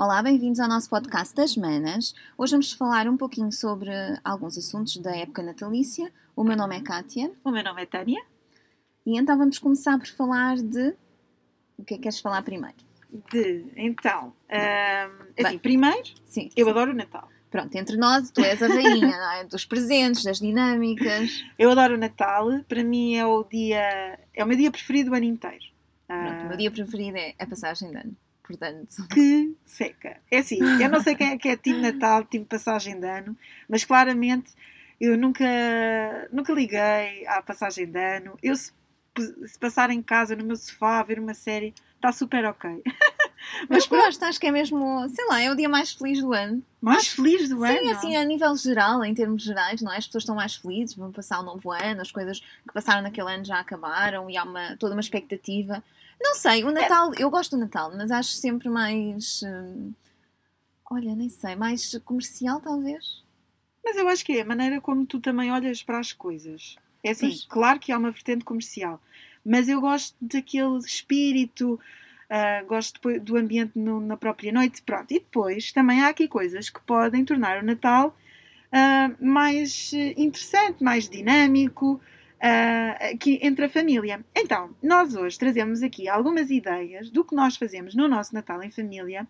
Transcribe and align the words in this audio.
Olá, 0.00 0.22
bem-vindos 0.22 0.60
ao 0.60 0.68
nosso 0.68 0.88
podcast 0.88 1.34
das 1.34 1.56
Manas. 1.56 2.14
Hoje 2.38 2.52
vamos 2.52 2.72
falar 2.72 3.08
um 3.08 3.16
pouquinho 3.16 3.50
sobre 3.50 3.90
alguns 4.22 4.56
assuntos 4.56 4.96
da 4.98 5.10
época 5.16 5.42
natalícia. 5.42 6.12
O 6.36 6.44
meu 6.44 6.56
nome 6.56 6.76
é 6.76 6.80
Kátia. 6.80 7.32
O 7.42 7.50
meu 7.50 7.64
nome 7.64 7.82
é 7.82 7.86
Tânia. 7.86 8.22
E 9.04 9.18
então 9.18 9.36
vamos 9.36 9.58
começar 9.58 9.98
por 9.98 10.06
falar 10.06 10.56
de. 10.58 10.94
O 11.76 11.82
que 11.84 11.94
é 11.94 11.96
que 11.96 12.04
queres 12.04 12.20
falar 12.20 12.42
primeiro? 12.42 12.76
De, 13.32 13.64
então, 13.76 14.32
um, 14.48 15.44
assim, 15.44 15.58
primeiro, 15.58 16.10
Sim. 16.24 16.48
eu 16.56 16.68
adoro 16.68 16.92
o 16.92 16.94
Natal. 16.94 17.28
Pronto, 17.50 17.74
entre 17.74 17.96
nós, 17.96 18.30
tu 18.30 18.40
és 18.40 18.62
a 18.62 18.68
rainha 18.68 19.16
é? 19.40 19.44
dos 19.46 19.64
presentes, 19.64 20.22
das 20.22 20.38
dinâmicas. 20.38 21.44
Eu 21.58 21.72
adoro 21.72 21.94
o 21.94 21.98
Natal, 21.98 22.46
para 22.68 22.84
mim 22.84 23.16
é 23.16 23.26
o 23.26 23.42
dia, 23.42 24.16
é 24.32 24.44
o 24.44 24.46
meu 24.46 24.56
dia 24.56 24.70
preferido 24.70 25.10
do 25.10 25.16
ano 25.16 25.24
inteiro. 25.24 25.64
Pronto, 26.06 26.40
Ah, 26.40 26.44
o 26.44 26.48
meu 26.50 26.56
dia 26.56 26.70
preferido 26.70 27.18
é 27.18 27.34
a 27.36 27.46
passagem 27.48 27.90
de 27.90 27.96
ano. 27.96 28.16
Portanto, 28.48 29.06
que 29.12 29.54
seca. 29.66 30.16
É 30.30 30.38
assim, 30.38 30.58
eu 30.82 30.88
não 30.88 31.00
sei 31.00 31.14
quem 31.14 31.32
é 31.32 31.38
que 31.38 31.48
é 31.48 31.56
time 31.56 31.82
Natal, 31.82 32.24
time 32.24 32.46
passagem 32.46 32.98
de 32.98 33.06
ano, 33.06 33.36
mas 33.68 33.84
claramente 33.84 34.52
eu 34.98 35.16
nunca, 35.18 35.44
nunca 36.32 36.52
liguei 36.52 37.26
à 37.26 37.42
passagem 37.42 37.86
de 37.86 37.98
ano. 37.98 38.38
Eu, 38.42 38.56
se, 38.56 38.72
se 39.46 39.58
passar 39.60 39.90
em 39.90 40.02
casa, 40.02 40.34
no 40.34 40.44
meu 40.44 40.56
sofá, 40.56 40.98
a 40.98 41.02
ver 41.02 41.20
uma 41.20 41.34
série, 41.34 41.74
está 41.94 42.10
super 42.10 42.44
ok. 42.46 42.82
mas 43.68 43.86
gosto, 43.86 44.24
acho 44.24 44.40
que 44.40 44.46
é 44.46 44.50
mesmo, 44.50 45.06
sei 45.10 45.26
lá, 45.26 45.42
é 45.42 45.52
o 45.52 45.54
dia 45.54 45.68
mais 45.68 45.92
feliz 45.92 46.20
do 46.20 46.32
ano. 46.32 46.62
Mais 46.80 47.06
feliz 47.06 47.50
do 47.50 47.62
ano. 47.62 47.78
Sim, 47.78 47.90
assim, 47.90 48.16
a 48.16 48.24
nível 48.24 48.56
geral, 48.56 49.04
em 49.04 49.14
termos 49.14 49.42
gerais, 49.42 49.82
não 49.82 49.92
é? 49.92 49.98
As 49.98 50.06
pessoas 50.06 50.22
estão 50.22 50.34
mais 50.34 50.56
felizes, 50.56 50.96
vão 50.96 51.12
passar 51.12 51.40
o 51.40 51.44
novo 51.44 51.70
ano, 51.70 52.00
as 52.00 52.10
coisas 52.10 52.40
que 52.40 52.72
passaram 52.72 53.02
naquele 53.02 53.30
ano 53.30 53.44
já 53.44 53.60
acabaram 53.60 54.30
e 54.30 54.36
há 54.36 54.42
uma, 54.42 54.76
toda 54.78 54.94
uma 54.94 55.00
expectativa. 55.00 55.84
Não 56.20 56.34
sei, 56.34 56.64
o 56.64 56.70
Natal, 56.72 57.12
eu 57.18 57.30
gosto 57.30 57.52
do 57.56 57.60
Natal, 57.60 57.92
mas 57.96 58.10
acho 58.10 58.30
sempre 58.30 58.68
mais. 58.68 59.42
hum, 59.44 59.92
olha, 60.90 61.14
nem 61.14 61.28
sei, 61.28 61.54
mais 61.56 61.96
comercial 62.04 62.60
talvez. 62.60 63.22
Mas 63.84 63.96
eu 63.96 64.08
acho 64.08 64.24
que 64.24 64.32
é 64.32 64.42
a 64.42 64.44
maneira 64.44 64.80
como 64.80 65.06
tu 65.06 65.20
também 65.20 65.50
olhas 65.52 65.82
para 65.82 65.98
as 65.98 66.12
coisas. 66.12 66.76
É 67.02 67.10
assim, 67.10 67.28
Pois. 67.30 67.46
claro 67.46 67.78
que 67.78 67.92
há 67.92 67.98
uma 67.98 68.10
vertente 68.10 68.44
comercial, 68.44 69.00
mas 69.44 69.68
eu 69.68 69.80
gosto 69.80 70.14
daquele 70.20 70.78
espírito, 70.78 71.80
ah, 72.28 72.62
gosto 72.66 72.94
depois 72.94 73.22
do 73.22 73.36
ambiente 73.36 73.78
no- 73.78 74.00
na 74.00 74.16
própria 74.16 74.52
noite. 74.52 74.82
Pronto, 74.82 75.10
e 75.12 75.20
depois 75.20 75.72
também 75.72 76.00
há 76.02 76.08
aqui 76.08 76.26
coisas 76.28 76.68
que 76.68 76.80
podem 76.82 77.24
tornar 77.24 77.62
o 77.62 77.66
Natal 77.66 78.14
ah, 78.72 79.10
mais 79.20 79.92
eh, 79.94 80.14
interessante, 80.16 80.82
mais 80.84 81.08
dinâmico. 81.08 82.00
Ah, 82.40 82.96
aqui 83.12 83.38
entre 83.42 83.64
a 83.64 83.68
família. 83.68 84.24
Então, 84.36 84.74
nós 84.82 85.14
hoje 85.14 85.38
trazemos 85.38 85.82
aqui 85.82 86.08
algumas 86.08 86.50
ideias 86.50 87.10
do 87.10 87.24
que 87.24 87.34
nós 87.34 87.56
fazemos 87.56 87.94
no 87.94 88.06
nosso 88.08 88.34
Natal 88.34 88.62
em 88.62 88.70
família 88.70 89.26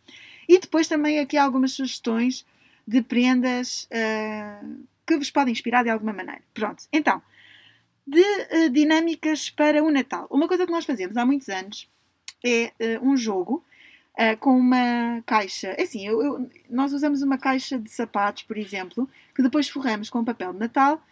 e 0.48 0.58
depois 0.58 0.88
também 0.88 1.18
aqui 1.18 1.36
algumas 1.36 1.72
sugestões 1.72 2.44
de 2.86 3.02
prendas 3.02 3.88
ah, 3.92 4.60
que 5.06 5.16
vos 5.16 5.30
podem 5.30 5.52
inspirar 5.52 5.82
de 5.82 5.90
alguma 5.90 6.12
maneira. 6.12 6.42
Pronto, 6.54 6.84
então, 6.92 7.20
de 8.06 8.22
ah, 8.22 8.68
dinâmicas 8.70 9.50
para 9.50 9.82
o 9.82 9.90
Natal. 9.90 10.26
Uma 10.30 10.48
coisa 10.48 10.66
que 10.66 10.72
nós 10.72 10.84
fazemos 10.84 11.16
há 11.16 11.24
muitos 11.24 11.48
anos 11.48 11.88
é 12.44 12.72
um 13.02 13.16
jogo 13.16 13.64
ah, 14.18 14.36
com 14.36 14.56
uma 14.58 15.22
caixa. 15.26 15.68
É 15.78 15.82
Assim, 15.82 16.06
eu- 16.06 16.22
eu- 16.22 16.50
nós 16.70 16.92
usamos 16.92 17.22
uma 17.22 17.38
caixa 17.38 17.78
de 17.78 17.90
sapatos, 17.90 18.42
por 18.44 18.56
exemplo, 18.56 19.08
que 19.34 19.42
depois 19.42 19.68
forramos 19.68 20.08
com 20.10 20.24
papel 20.24 20.52
de 20.52 20.58
Natal 20.58 21.02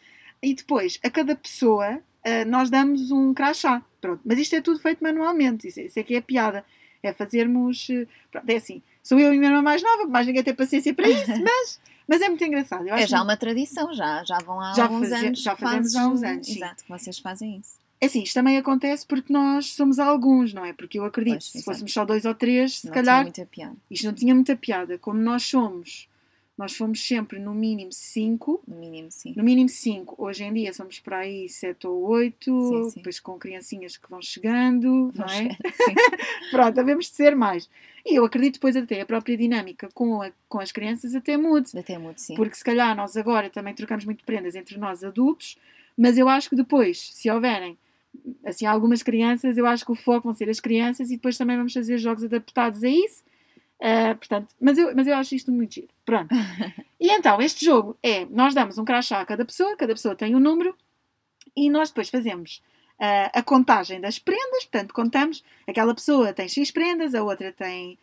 e 0.50 0.54
depois 0.54 0.98
a 1.02 1.10
cada 1.10 1.34
pessoa 1.34 2.00
ah, 2.24 2.44
nós 2.46 2.70
damos 2.70 3.10
um 3.10 3.34
crachá. 3.34 3.82
Pronto, 4.00 4.20
mas 4.24 4.38
isto 4.38 4.54
é 4.54 4.60
tudo 4.60 4.78
feito 4.78 5.02
manualmente. 5.02 5.66
Isso, 5.68 5.80
isso 5.80 5.98
é 5.98 6.02
que 6.02 6.14
é 6.14 6.18
a 6.18 6.22
piada. 6.22 6.64
É 7.02 7.12
fazermos. 7.12 7.88
eh, 7.90 8.06
Pronto, 8.30 8.48
é 8.48 8.56
assim. 8.56 8.82
Sou 9.02 9.18
eu 9.18 9.32
e 9.32 9.36
a 9.36 9.38
minha 9.38 9.50
irmã 9.50 9.62
mais 9.62 9.82
nova, 9.82 10.06
mais 10.06 10.26
ninguém 10.26 10.42
tem 10.42 10.54
paciência 10.54 10.92
para 10.94 11.08
isso, 11.08 11.30
mas, 11.42 11.80
mas 12.08 12.20
é 12.22 12.28
muito 12.28 12.44
engraçado. 12.44 12.88
É 12.88 13.06
já 13.06 13.22
uma 13.22 13.36
tradição, 13.36 13.92
já, 13.94 14.24
já 14.24 14.38
vão 14.40 14.60
há 14.60 14.72
Já 14.74 14.86
anos. 14.86 15.08
já 15.40 15.54
que 15.54 15.60
fazemos 15.62 15.92
fazes 15.92 15.94
há 15.96 16.08
uns 16.08 16.22
anos, 16.22 16.46
sim. 16.46 16.56
Exato, 16.56 16.82
que 16.84 16.90
vocês 16.90 17.18
fazem 17.18 17.58
isso. 17.58 17.76
É 18.00 18.06
assim, 18.06 18.22
isto 18.22 18.34
também 18.34 18.58
acontece 18.58 19.06
porque 19.06 19.32
nós 19.32 19.72
somos 19.72 19.98
alguns, 19.98 20.52
não 20.52 20.64
é? 20.64 20.72
Porque 20.72 20.98
eu 20.98 21.04
acredito, 21.04 21.34
Pois, 21.34 21.44
se 21.44 21.58
exato. 21.58 21.64
fôssemos 21.70 21.92
só 21.92 22.04
dois 22.04 22.24
ou 22.24 22.34
três, 22.34 22.78
se 22.80 22.86
não 22.88 22.92
calhar 22.94 23.14
tinha 23.16 23.22
muita 23.24 23.46
piada, 23.46 23.76
isto 23.90 24.06
não 24.06 24.12
tinha 24.14 24.34
muita 24.34 24.56
piada. 24.56 24.98
Como 24.98 25.18
nós 25.20 25.44
somos, 25.44 26.08
nós 26.56 26.74
fomos 26.76 27.06
sempre 27.06 27.38
no 27.38 27.54
mínimo 27.54 27.92
cinco, 27.92 28.62
no 28.66 28.76
mínimo, 28.76 29.10
sim. 29.10 29.34
no 29.36 29.44
mínimo 29.44 29.68
cinco. 29.68 30.14
Hoje 30.18 30.44
em 30.44 30.52
dia 30.54 30.72
somos 30.72 30.98
para 30.98 31.18
aí 31.18 31.48
sete 31.48 31.86
ou 31.86 32.02
oito, 32.08 32.44
Sim, 32.68 32.90
sim. 32.90 32.96
depois 32.96 33.20
com 33.20 33.38
criancinhas 33.38 33.96
que 33.96 34.08
vão 34.08 34.22
chegando, 34.22 35.12
não 35.14 35.26
Vamos 35.26 35.32
é? 35.32 35.42
chegar, 35.42 35.58
sim. 35.74 35.94
Pronto, 36.50 36.74
devemos 36.74 37.06
de 37.10 37.14
ser 37.16 37.36
mais. 37.36 37.68
E 38.04 38.14
eu 38.18 38.24
acredito 38.24 38.54
depois 38.54 38.76
até 38.76 39.00
a 39.00 39.06
própria 39.06 39.36
dinâmica 39.36 39.88
com, 39.92 40.22
a- 40.22 40.32
com 40.48 40.58
as 40.60 40.72
crianças 40.72 41.14
até 41.14 41.36
mude. 41.36 41.76
Até 41.78 41.98
muito, 41.98 42.20
sim. 42.20 42.34
Porque 42.34 42.54
se 42.54 42.64
calhar 42.64 42.96
nós 42.96 43.16
agora 43.16 43.50
também 43.50 43.74
trocamos 43.74 44.04
muito 44.04 44.24
prendas 44.24 44.54
entre 44.54 44.78
nós 44.78 45.04
adultos, 45.04 45.58
mas 45.96 46.16
eu 46.16 46.28
acho 46.28 46.48
que 46.48 46.56
depois, 46.56 47.10
se 47.12 47.30
houverem 47.30 47.76
assim 48.44 48.64
algumas 48.64 49.02
crianças, 49.02 49.58
eu 49.58 49.66
acho 49.66 49.84
que 49.84 49.92
o 49.92 49.94
foco 49.94 50.24
vão 50.28 50.34
ser 50.34 50.48
as 50.48 50.58
crianças 50.60 51.10
e 51.10 51.16
depois 51.16 51.36
também 51.36 51.56
vamos 51.56 51.72
fazer 51.74 51.98
jogos 51.98 52.24
adaptados 52.24 52.82
a 52.82 52.88
isso. 52.88 53.22
Ah, 53.80 54.14
portanto, 54.14 54.48
mas 54.60 54.78
eu, 54.78 54.94
mas 54.96 55.06
eu 55.06 55.14
acho 55.16 55.34
isto 55.34 55.52
muito 55.52 55.74
giro. 55.74 55.88
Pronto. 56.04 56.28
E 56.98 57.10
então, 57.10 57.40
este 57.42 57.62
jogo 57.64 57.96
é: 58.02 58.24
nós 58.26 58.54
damos 58.54 58.78
um 58.78 58.84
crachá 58.84 59.20
a 59.20 59.26
cada 59.26 59.44
pessoa, 59.44 59.76
cada 59.76 59.92
pessoa 59.94 60.14
tem 60.16 60.34
um 60.34 60.40
número, 60.40 60.74
e 61.54 61.68
nós 61.68 61.90
depois 61.90 62.08
fazemos 62.08 62.62
ah, 62.98 63.30
a 63.34 63.42
contagem 63.42 64.00
das 64.00 64.18
prendas, 64.18 64.64
portanto, 64.64 64.94
contamos, 64.94 65.44
aquela 65.68 65.94
pessoa 65.94 66.32
tem 66.32 66.48
X 66.48 66.70
prendas, 66.70 67.14
a 67.14 67.22
outra 67.22 67.52
tem 67.52 67.98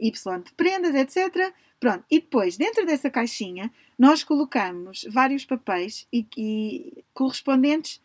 Y 0.00 0.40
de 0.42 0.52
prendas, 0.54 0.94
etc. 0.94 1.52
Pronto, 1.78 2.04
e 2.10 2.18
depois, 2.20 2.56
dentro 2.56 2.86
dessa 2.86 3.10
caixinha, 3.10 3.70
nós 3.98 4.24
colocamos 4.24 5.04
vários 5.10 5.44
papéis 5.44 6.06
e, 6.12 6.26
e 6.36 7.04
correspondentes 7.12 8.00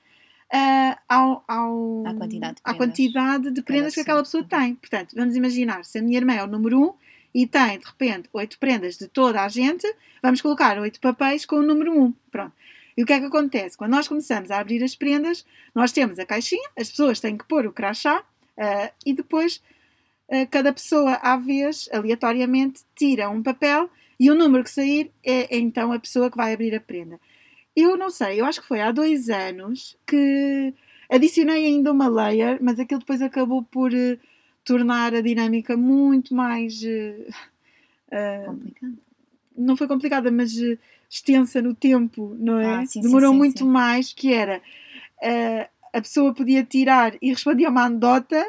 ah, 0.51 0.99
ao, 1.07 1.43
ao- 1.47 2.03
À 2.05 2.13
quantidade 2.13 2.55
de 2.55 2.61
prendas. 2.61 2.77
quantidade 2.77 3.51
de 3.51 3.61
prendas 3.63 3.93
que 3.95 4.01
aquela 4.01 4.21
pessoa 4.23 4.43
tem. 4.43 4.75
Portanto, 4.75 5.15
vamos 5.15 5.35
imaginar, 5.37 5.85
se 5.85 5.97
a 5.97 6.01
minha 6.01 6.17
irmã 6.17 6.33
é 6.33 6.43
o 6.43 6.47
número 6.47 6.79
1 6.81 6.93
e 7.33 7.47
tem, 7.47 7.79
de 7.79 7.85
repente, 7.85 8.29
oito 8.33 8.59
prendas 8.59 8.97
de 8.97 9.07
toda 9.07 9.41
a 9.41 9.47
gente, 9.47 9.87
vamos 10.21 10.41
colocar 10.41 10.77
oito 10.79 10.99
papéis 10.99 11.45
com 11.45 11.57
o 11.57 11.63
número 11.63 11.91
1. 11.99 12.13
Pronto. 12.31 12.53
E 12.95 13.03
o 13.03 13.05
que 13.05 13.13
é 13.13 13.19
que 13.19 13.25
acontece? 13.25 13.77
Quando 13.77 13.91
nós 13.91 14.07
começamos 14.07 14.51
a 14.51 14.59
abrir 14.59 14.83
as 14.83 14.95
prendas, 14.95 15.45
nós 15.73 15.91
temos 15.91 16.19
a 16.19 16.25
caixinha, 16.25 16.69
as 16.77 16.89
pessoas 16.89 17.19
têm 17.19 17.37
que 17.37 17.45
pôr 17.45 17.65
o 17.65 17.71
crachá 17.71 18.23
ah, 18.57 18.91
e 19.05 19.13
depois 19.13 19.61
ah, 20.31 20.45
cada 20.45 20.71
pessoa, 20.71 21.13
à 21.15 21.35
vez, 21.35 21.89
aleatoriamente, 21.91 22.81
tira 22.95 23.29
um 23.29 23.41
papel 23.41 23.89
e 24.19 24.29
o 24.29 24.35
número 24.35 24.63
que 24.63 24.69
sair 24.69 25.11
é, 25.23 25.55
é 25.55 25.57
então 25.57 25.91
a 25.91 25.99
pessoa 25.99 26.29
que 26.29 26.37
vai 26.37 26.53
abrir 26.53 26.75
a 26.75 26.79
prenda. 26.79 27.19
Eu 27.75 27.97
não 27.97 28.09
sei, 28.11 28.39
eu 28.39 28.45
acho 28.45 28.61
que 28.61 28.67
foi 28.67 28.81
há 28.81 28.91
dois 28.91 29.29
anos 29.29 29.97
que 30.05 30.73
adicionei 31.09 31.65
ainda 31.65 31.91
uma 31.91 32.07
layer, 32.07 32.59
mas 32.61 32.79
aquilo 32.79 32.99
depois 32.99 33.21
acabou 33.21 33.63
por 33.63 33.91
eh, 33.93 34.19
tornar 34.63 35.13
a 35.13 35.21
dinâmica 35.21 35.75
muito 35.77 36.33
mais. 36.33 36.81
eh, 36.83 38.43
Complicado. 38.45 38.97
não 39.57 39.75
foi 39.77 39.87
complicada, 39.87 40.31
mas 40.31 40.57
eh, 40.57 40.77
extensa 41.09 41.61
no 41.61 41.73
tempo, 41.73 42.35
não 42.39 42.57
é? 42.59 42.81
Ah, 42.81 42.85
sim, 42.85 43.01
Demorou 43.01 43.31
sim, 43.31 43.37
muito 43.37 43.59
sim. 43.59 43.65
mais, 43.65 44.13
que 44.13 44.33
era 44.33 44.61
eh, 45.21 45.69
a 45.93 46.01
pessoa 46.01 46.33
podia 46.33 46.63
tirar 46.63 47.15
e 47.21 47.29
respondia 47.29 47.69
uma 47.69 47.85
anedota. 47.85 48.43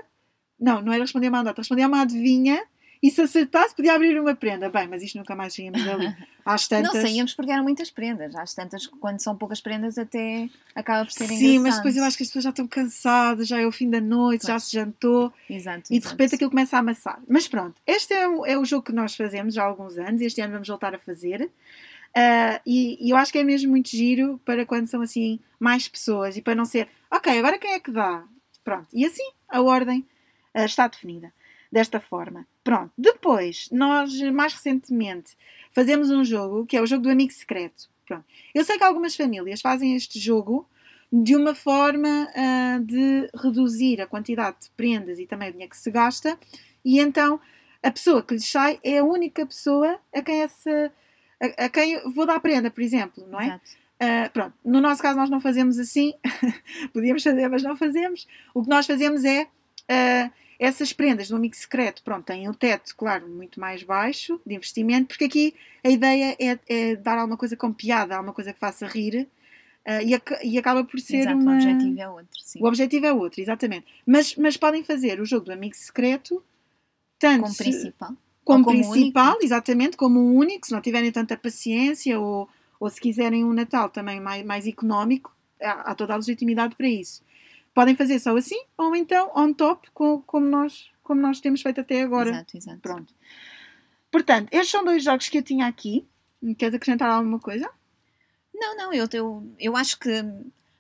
Não, 0.58 0.80
não 0.80 0.92
era 0.92 1.02
responder 1.02 1.28
uma 1.28 1.38
anedota, 1.38 1.60
respondia 1.60 1.86
uma 1.86 2.02
adivinha 2.02 2.62
e 3.04 3.10
se 3.10 3.20
acertasse 3.20 3.76
podia 3.76 3.92
abrir 3.94 4.18
uma 4.18 4.34
prenda. 4.34 4.70
Bem, 4.70 4.88
mas 4.88 5.02
isto 5.02 5.18
nunca 5.18 5.36
mais 5.36 5.54
saímos 5.54 5.84
dali. 5.84 6.06
Às 6.42 6.66
tantas. 6.66 6.94
Não 6.94 7.02
saíamos 7.02 7.34
porque 7.34 7.52
eram 7.52 7.62
muitas 7.62 7.90
prendas. 7.90 8.34
Às 8.34 8.54
tantas, 8.54 8.86
quando 8.86 9.20
são 9.20 9.36
poucas 9.36 9.60
prendas, 9.60 9.98
até 9.98 10.48
acaba 10.74 11.04
por 11.04 11.12
ser 11.12 11.26
Sim, 11.26 11.34
engraçado. 11.34 11.62
mas 11.64 11.76
depois 11.76 11.96
eu 11.98 12.04
acho 12.04 12.16
que 12.16 12.22
as 12.22 12.30
pessoas 12.30 12.44
já 12.44 12.50
estão 12.50 12.66
cansadas, 12.66 13.46
já 13.46 13.60
é 13.60 13.66
o 13.66 13.70
fim 13.70 13.90
da 13.90 14.00
noite, 14.00 14.46
já 14.46 14.54
Pois. 14.54 14.64
se 14.64 14.72
jantou 14.72 15.30
Exato, 15.50 15.80
e 15.90 15.90
de 15.90 15.96
exato. 15.98 16.12
repente 16.12 16.34
aquilo 16.36 16.48
começa 16.48 16.76
a 16.76 16.80
amassar. 16.80 17.20
Mas 17.28 17.46
pronto, 17.46 17.74
este 17.86 18.14
é 18.14 18.26
o, 18.26 18.46
é 18.46 18.56
o 18.56 18.64
jogo 18.64 18.84
que 18.86 18.92
nós 18.92 19.14
fazemos 19.14 19.52
já 19.52 19.64
há 19.64 19.66
alguns 19.66 19.98
anos 19.98 20.22
e 20.22 20.24
este 20.24 20.40
ano 20.40 20.54
vamos 20.54 20.68
voltar 20.68 20.94
a 20.94 20.98
fazer. 20.98 21.50
Ah, 22.16 22.58
e, 22.64 23.06
e 23.06 23.10
eu 23.10 23.18
acho 23.18 23.30
que 23.30 23.38
é 23.38 23.44
mesmo 23.44 23.70
muito 23.70 23.90
giro 23.90 24.40
para 24.46 24.64
quando 24.64 24.86
são 24.86 25.02
assim 25.02 25.38
mais 25.60 25.88
pessoas 25.88 26.38
e 26.38 26.42
para 26.42 26.54
não 26.54 26.64
ser, 26.64 26.88
ok, 27.10 27.38
agora 27.38 27.58
quem 27.58 27.72
é 27.72 27.80
que 27.80 27.90
dá? 27.90 28.24
Pronto, 28.64 28.86
e 28.94 29.04
assim 29.04 29.28
a 29.46 29.60
ordem 29.60 30.06
ah, 30.54 30.64
está 30.64 30.88
definida 30.88 31.30
desta 31.70 32.00
forma. 32.00 32.46
Pronto, 32.64 32.90
depois 32.96 33.68
nós 33.70 34.18
mais 34.32 34.54
recentemente 34.54 35.36
fazemos 35.70 36.10
um 36.10 36.24
jogo 36.24 36.64
que 36.64 36.76
é 36.76 36.80
o 36.80 36.86
jogo 36.86 37.02
do 37.02 37.10
amigo 37.10 37.32
secreto. 37.32 37.88
Pronto. 38.06 38.24
Eu 38.54 38.64
sei 38.64 38.78
que 38.78 38.84
algumas 38.84 39.14
famílias 39.14 39.60
fazem 39.60 39.94
este 39.94 40.18
jogo 40.18 40.66
de 41.12 41.36
uma 41.36 41.54
forma 41.54 42.28
ah, 42.34 42.78
de 42.82 43.30
reduzir 43.34 44.00
a 44.00 44.06
quantidade 44.06 44.56
de 44.62 44.70
prendas 44.70 45.18
e 45.18 45.26
também 45.26 45.50
o 45.50 45.52
dinheiro 45.52 45.70
que 45.70 45.76
se 45.76 45.90
gasta, 45.90 46.38
e 46.84 46.98
então 46.98 47.38
a 47.82 47.90
pessoa 47.90 48.22
que 48.22 48.34
lhes 48.34 48.50
sai 48.50 48.80
é 48.82 48.98
a 48.98 49.04
única 49.04 49.46
pessoa 49.46 49.98
a 50.12 50.22
quem 50.22 50.40
essa 50.40 50.92
a, 51.40 51.66
a 51.66 51.68
quem 51.68 52.00
vou 52.12 52.26
dar 52.26 52.40
prenda, 52.40 52.70
por 52.70 52.82
exemplo, 52.82 53.26
não 53.28 53.40
é? 53.40 53.46
Exato. 53.46 53.84
Ah, 54.00 54.30
pronto, 54.32 54.54
no 54.64 54.80
nosso 54.80 55.00
caso 55.02 55.18
nós 55.18 55.30
não 55.30 55.40
fazemos 55.40 55.78
assim, 55.78 56.14
podíamos 56.92 57.22
fazer, 57.22 57.48
mas 57.48 57.62
não 57.62 57.76
fazemos. 57.76 58.26
O 58.52 58.62
que 58.62 58.68
nós 58.68 58.86
fazemos 58.86 59.24
é 59.24 59.46
ah, 59.88 60.30
essas 60.58 60.92
prendas 60.92 61.28
do 61.28 61.36
amigo 61.36 61.56
secreto, 61.56 62.02
pronto, 62.02 62.24
têm 62.24 62.48
o 62.48 62.54
teto, 62.54 62.94
claro, 62.96 63.28
muito 63.28 63.58
mais 63.58 63.82
baixo 63.82 64.40
de 64.46 64.54
investimento, 64.54 65.08
porque 65.08 65.24
aqui 65.24 65.54
a 65.82 65.90
ideia 65.90 66.36
é, 66.38 66.58
é 66.68 66.96
dar 66.96 67.18
alguma 67.18 67.36
coisa 67.36 67.56
com 67.56 67.72
piada, 67.72 68.16
alguma 68.16 68.32
coisa 68.32 68.52
que 68.52 68.60
faça 68.60 68.86
rir. 68.86 69.28
Uh, 69.86 70.00
e, 70.02 70.14
ac 70.14 70.38
e, 70.42 70.58
acaba 70.58 70.82
por 70.82 70.98
ser 70.98 71.18
Exato, 71.18 71.36
uma... 71.36 71.52
o 71.52 71.54
objetivo 71.56 72.00
é 72.00 72.08
outro, 72.08 72.40
sim. 72.42 72.58
O 72.62 72.66
objetivo 72.66 73.06
é 73.06 73.12
outro, 73.12 73.40
exatamente. 73.42 73.86
Mas, 74.06 74.34
mas 74.36 74.56
podem 74.56 74.82
fazer 74.82 75.20
o 75.20 75.26
jogo 75.26 75.44
do 75.44 75.52
amigo 75.52 75.74
secreto 75.76 76.42
tanto 77.18 77.42
como 77.42 77.56
principal. 77.56 78.16
como, 78.44 78.64
como 78.64 78.78
principal, 78.78 79.30
único. 79.32 79.44
exatamente, 79.44 79.96
como 79.96 80.20
um 80.20 80.36
único, 80.36 80.66
se 80.66 80.72
não 80.72 80.80
tiverem 80.80 81.12
tanta 81.12 81.36
paciência 81.36 82.18
ou, 82.18 82.48
ou 82.80 82.88
se 82.88 83.00
quiserem 83.00 83.44
um 83.44 83.52
Natal 83.52 83.90
também 83.90 84.20
mais, 84.20 84.44
mais 84.44 84.66
económico, 84.66 85.34
há, 85.60 85.90
há 85.90 85.94
toda 85.94 86.14
a 86.14 86.16
legitimidade 86.16 86.74
para 86.76 86.88
isso. 86.88 87.22
Podem 87.74 87.96
fazer 87.96 88.18
só 88.20 88.36
assim, 88.36 88.62
ou 88.78 88.94
então 88.94 89.32
on 89.34 89.52
top, 89.52 89.90
com, 89.92 90.22
como, 90.22 90.46
nós, 90.46 90.90
como 91.02 91.20
nós 91.20 91.40
temos 91.40 91.60
feito 91.60 91.80
até 91.80 92.02
agora. 92.02 92.30
Exato, 92.30 92.56
exato. 92.56 92.80
Pronto. 92.80 93.14
Portanto, 94.10 94.48
estes 94.52 94.70
são 94.70 94.84
dois 94.84 95.02
jogos 95.02 95.28
que 95.28 95.38
eu 95.38 95.42
tinha 95.42 95.66
aqui. 95.66 96.06
Queres 96.56 96.74
acrescentar 96.74 97.10
alguma 97.10 97.40
coisa? 97.40 97.68
Não, 98.54 98.76
não, 98.76 98.92
eu, 98.92 99.08
eu, 99.12 99.54
eu 99.58 99.76
acho 99.76 99.98
que 99.98 100.22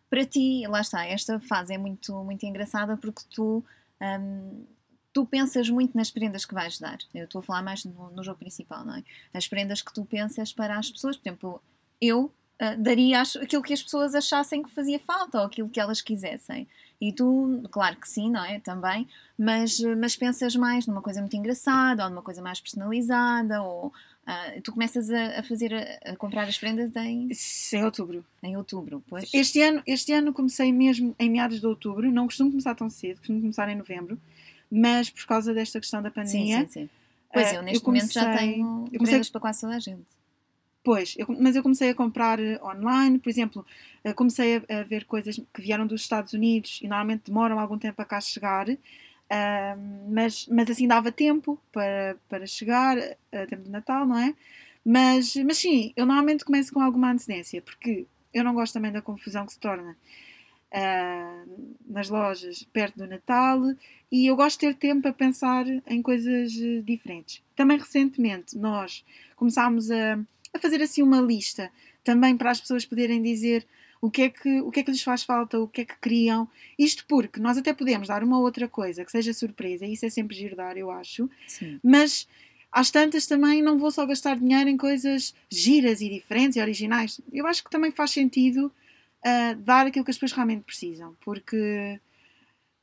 para 0.08 0.24
ti, 0.24 0.64
lá 0.68 0.80
está, 0.80 1.04
esta 1.04 1.40
fase 1.40 1.74
é 1.74 1.78
muito, 1.78 2.14
muito 2.22 2.46
engraçada 2.46 2.96
porque 2.96 3.22
tu, 3.34 3.64
hum, 4.00 4.64
tu 5.12 5.26
pensas 5.26 5.68
muito 5.68 5.96
nas 5.96 6.08
prendas 6.08 6.44
que 6.44 6.54
vais 6.54 6.78
dar. 6.78 6.98
Eu 7.12 7.24
estou 7.24 7.40
a 7.40 7.42
falar 7.42 7.62
mais 7.62 7.84
no, 7.84 8.10
no 8.10 8.22
jogo 8.22 8.38
principal, 8.38 8.84
não 8.84 8.94
é? 8.94 9.02
As 9.32 9.48
prendas 9.48 9.82
que 9.82 9.92
tu 9.92 10.04
pensas 10.04 10.52
para 10.52 10.78
as 10.78 10.88
pessoas. 10.88 11.16
Por 11.16 11.28
exemplo, 11.28 11.62
eu 12.00 12.26
uh, 12.60 12.76
daria 12.78 13.22
aquilo 13.22 13.62
que 13.62 13.72
as 13.72 13.82
pessoas 13.82 14.14
achassem 14.14 14.62
que 14.62 14.70
fazia 14.70 15.00
falta 15.00 15.40
ou 15.40 15.46
aquilo 15.46 15.68
que 15.68 15.80
elas 15.80 16.00
quisessem. 16.00 16.68
E 17.06 17.12
tu, 17.12 17.60
claro 17.70 17.96
que 17.96 18.08
sim, 18.08 18.30
não 18.30 18.42
é? 18.44 18.58
Também, 18.60 19.06
mas, 19.38 19.78
mas 19.98 20.16
pensas 20.16 20.56
mais 20.56 20.86
numa 20.86 21.02
coisa 21.02 21.20
muito 21.20 21.36
engraçada 21.36 22.04
ou 22.04 22.08
numa 22.10 22.22
coisa 22.22 22.40
mais 22.40 22.60
personalizada 22.60 23.62
ou 23.62 23.92
ah, 24.26 24.52
tu 24.62 24.72
começas 24.72 25.10
a, 25.10 25.40
a 25.40 25.42
fazer 25.42 25.74
a, 25.74 26.12
a 26.12 26.16
comprar 26.16 26.44
as 26.48 26.56
prendas 26.56 26.94
em, 26.96 27.28
Em 27.72 27.84
outubro. 27.84 28.24
em 28.42 28.56
outubro, 28.56 29.02
pois. 29.08 29.28
Este 29.34 29.60
ano, 29.60 29.82
este 29.86 30.12
ano 30.12 30.32
comecei 30.32 30.72
mesmo 30.72 31.14
em 31.18 31.28
meados 31.28 31.60
de 31.60 31.66
outubro. 31.66 32.10
Não 32.10 32.24
costumo 32.26 32.50
começar 32.50 32.74
tão 32.74 32.88
cedo, 32.88 33.18
costumo 33.18 33.40
começar 33.40 33.68
em 33.68 33.76
novembro. 33.76 34.18
Mas 34.70 35.10
por 35.10 35.26
causa 35.26 35.52
desta 35.52 35.78
questão 35.78 36.00
da 36.02 36.08
Sim, 36.08 36.14
pandemia, 36.14 36.60
sim, 36.60 36.68
sim. 36.68 36.90
Pois 37.32 37.52
eh, 37.52 37.56
eu 37.58 37.62
neste 37.62 37.84
eu 37.84 37.86
momento 37.88 38.12
já 38.12 38.22
comecei- 38.24 38.40
tenho 38.54 38.66
eu 38.66 38.98
comecei- 38.98 38.98
prendas 38.98 39.28
para 39.30 39.40
quase 39.42 39.60
toda 39.60 39.76
a 39.76 39.78
gente. 39.78 40.02
Pois, 40.84 41.14
eu- 41.18 41.26
mas 41.40 41.56
eu 41.56 41.62
comecei 41.62 41.90
a 41.90 41.94
comprar 41.94 42.38
eh, 42.38 42.60
online, 42.62 43.18
por 43.18 43.30
exemplo, 43.30 43.64
eh, 44.04 44.12
comecei 44.12 44.56
a, 44.68 44.80
a 44.80 44.82
ver 44.82 45.04
coisas 45.06 45.40
que 45.52 45.62
vieram 45.62 45.86
dos 45.86 46.02
Estados 46.02 46.32
Unidos 46.34 46.80
e 46.82 46.88
normalmente 46.88 47.24
demoram 47.26 47.58
algum 47.58 47.78
tempo 47.78 48.00
a 48.02 48.04
cá 48.04 48.20
chegar, 48.20 48.66
ah, 49.30 49.76
mas, 50.10 50.46
mas 50.48 50.70
assim 50.70 50.86
dava 50.86 51.10
tempo 51.10 51.58
para, 51.72 52.16
para 52.28 52.46
chegar, 52.46 52.98
a 53.32 53.46
tempo 53.46 53.62
de 53.64 53.70
Natal, 53.70 54.06
não 54.06 54.18
é? 54.18 54.34
Mas, 54.84 55.34
mas 55.36 55.56
sim, 55.58 55.92
eu 55.96 56.04
normalmente 56.04 56.44
começo 56.44 56.72
com 56.72 56.80
alguma 56.82 57.10
antecedência, 57.12 57.62
porque 57.62 58.06
eu 58.34 58.44
não 58.44 58.52
gosto 58.54 58.74
também 58.74 58.92
da 58.92 59.00
confusão 59.00 59.46
que 59.46 59.52
se 59.54 59.58
torna 59.60 59.96
ah, 60.72 61.44
nas 61.86 62.08
lojas 62.08 62.62
perto 62.72 62.98
do 62.98 63.06
Natal 63.06 63.60
e 64.10 64.26
eu 64.26 64.36
gosto 64.36 64.60
de 64.60 64.66
ter 64.68 64.74
tempo 64.74 65.06
a 65.08 65.12
pensar 65.12 65.64
em 65.86 66.02
coisas 66.02 66.52
eh, 66.60 66.80
diferentes. 66.82 67.42
Também 67.54 67.78
recentemente 67.78 68.56
nós 68.58 69.04
começámos 69.36 69.90
a, 69.90 70.18
a 70.54 70.58
fazer 70.58 70.80
assim 70.80 71.02
uma 71.02 71.20
lista 71.20 71.70
também 72.02 72.36
para 72.36 72.50
as 72.50 72.60
pessoas 72.60 72.86
poderem 72.86 73.20
dizer 73.20 73.66
o 74.00 74.10
que, 74.10 74.22
é 74.22 74.28
que, 74.28 74.60
o 74.60 74.70
que 74.70 74.80
é 74.80 74.82
que 74.82 74.90
lhes 74.90 75.02
faz 75.02 75.22
falta, 75.22 75.58
o 75.58 75.66
que 75.66 75.80
é 75.80 75.84
que 75.84 75.98
queriam. 75.98 76.48
Isto 76.78 77.04
porque 77.08 77.40
nós 77.40 77.56
até 77.56 77.72
podemos 77.72 78.08
dar 78.08 78.22
uma 78.22 78.38
outra 78.38 78.68
coisa 78.68 79.04
que 79.04 79.10
seja 79.10 79.32
surpresa, 79.32 79.86
e 79.86 79.94
isso 79.94 80.04
é 80.04 80.10
sempre 80.10 80.36
giro 80.36 80.54
dar, 80.54 80.76
eu 80.76 80.90
acho, 80.90 81.28
Sim. 81.48 81.80
mas 81.82 82.28
às 82.70 82.90
tantas 82.90 83.26
também 83.26 83.62
não 83.62 83.78
vou 83.78 83.90
só 83.90 84.04
gastar 84.04 84.38
dinheiro 84.38 84.68
em 84.68 84.76
coisas 84.76 85.34
giras 85.48 86.00
e 86.00 86.10
diferentes 86.10 86.56
e 86.56 86.60
originais. 86.60 87.20
Eu 87.32 87.46
acho 87.46 87.64
que 87.64 87.70
também 87.70 87.90
faz 87.90 88.10
sentido 88.10 88.70
ah, 89.24 89.54
dar 89.58 89.86
aquilo 89.86 90.04
que 90.04 90.10
as 90.10 90.18
pessoas 90.18 90.32
realmente 90.32 90.64
precisam, 90.64 91.16
porque, 91.24 91.98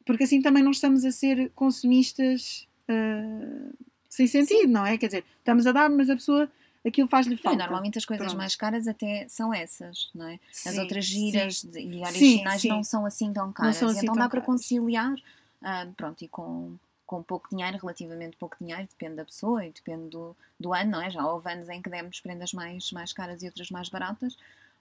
porque 0.06 0.24
assim 0.24 0.41
também 0.41 0.63
não 0.63 0.71
estamos 0.71 1.06
a 1.06 1.12
ser 1.12 1.51
consumistas 1.53 2.67
ah, 2.88 3.69
sem 4.09 4.25
sentido, 4.25 4.71
não 4.71 4.85
é? 4.85 4.97
Quer 4.97 5.06
dizer, 5.06 5.25
estamos 5.38 5.67
a 5.67 5.71
dar, 5.71 5.89
mas 5.89 6.09
a 6.09 6.15
pessoa 6.15 6.50
aquilo 6.85 7.07
faz-lhe 7.07 7.35
Não, 7.35 7.41
falta. 7.41 7.57
normalmente 7.59 7.97
as 7.97 8.05
coisas 8.05 8.25
Pronto. 8.27 8.37
mais 8.37 8.55
caras 8.55 8.87
até 8.87 9.25
são 9.27 9.53
essas, 9.53 10.09
não 10.15 10.27
é? 10.27 10.39
As 10.65 10.73
Sim, 10.73 10.79
outras 10.79 11.05
sim. 11.05 11.11
giras 11.31 11.61
de- 11.63 11.79
e 11.79 11.91
Sim, 11.93 12.01
originais 12.05 12.61
sim. 12.61 12.69
não 12.69 12.83
são 12.83 13.05
assim 13.05 13.31
tão 13.33 13.51
caras. 13.51 13.77
assim 13.83 13.97
então 13.99 14.13
tão 14.15 14.23
dá 14.23 14.29
para 14.29 14.41
conciliar, 14.41 15.13
ah, 15.61 15.87
pronto, 15.95 16.23
e 16.23 16.27
com, 16.27 16.75
com 17.05 17.21
pouco 17.23 17.49
dinheiro, 17.49 17.77
relativamente 17.81 18.35
pouco 18.37 18.57
dinheiro, 18.59 18.87
depende 18.89 19.15
da 19.15 19.25
pessoa 19.25 19.65
e 19.65 19.71
depende 19.71 20.09
do, 20.09 20.35
do 20.59 20.73
ano, 20.73 20.91
não 20.91 21.01
é? 21.01 21.09
Já 21.11 21.25
houve 21.25 21.51
anos 21.51 21.69
em 21.69 21.81
que 21.81 21.89
demos 21.89 22.19
prendas 22.19 22.53
mais, 22.53 22.91
mais 22.91 23.13
caras 23.13 23.41
e 23.43 23.45
outras 23.45 23.69
mais 23.69 23.89
baratas. 23.89 24.37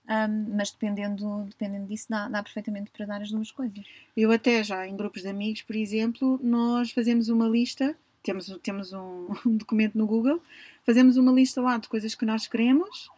ah, 0.09 0.27
mas 0.29 0.71
dependendo, 0.71 1.45
dependendo 1.49 1.87
disso, 1.87 2.07
dá, 2.09 2.29
dá 2.29 2.43
perfeitamente 2.43 2.91
para 2.91 3.05
dar 3.07 3.21
as 3.21 3.31
duas 3.31 3.51
coisas. 3.51 3.85
Eu 4.17 4.33
até 4.33 4.65
já 4.65 4.87
em 4.87 4.97
grupos 4.97 5.23
de 5.23 5.29
amigos, 5.29 5.63
por 5.63 5.77
exemplo, 5.77 6.41
nós 6.43 6.91
fazemos 6.91 7.29
uma 7.29 7.47
lista, 7.47 7.95
temos, 8.23 8.47
temos 8.63 8.93
um, 8.93 9.29
um 9.47 9.57
documento 9.57 9.97
no 9.99 10.07
Google, 10.07 10.41
fazemos 10.85 11.17
uma 11.17 11.33
lista 11.33 11.61
lá 11.61 11.77
de 11.79 11.89
coisas 11.89 12.15
que 12.15 12.25
nós 12.25 12.47
queremos 12.47 13.09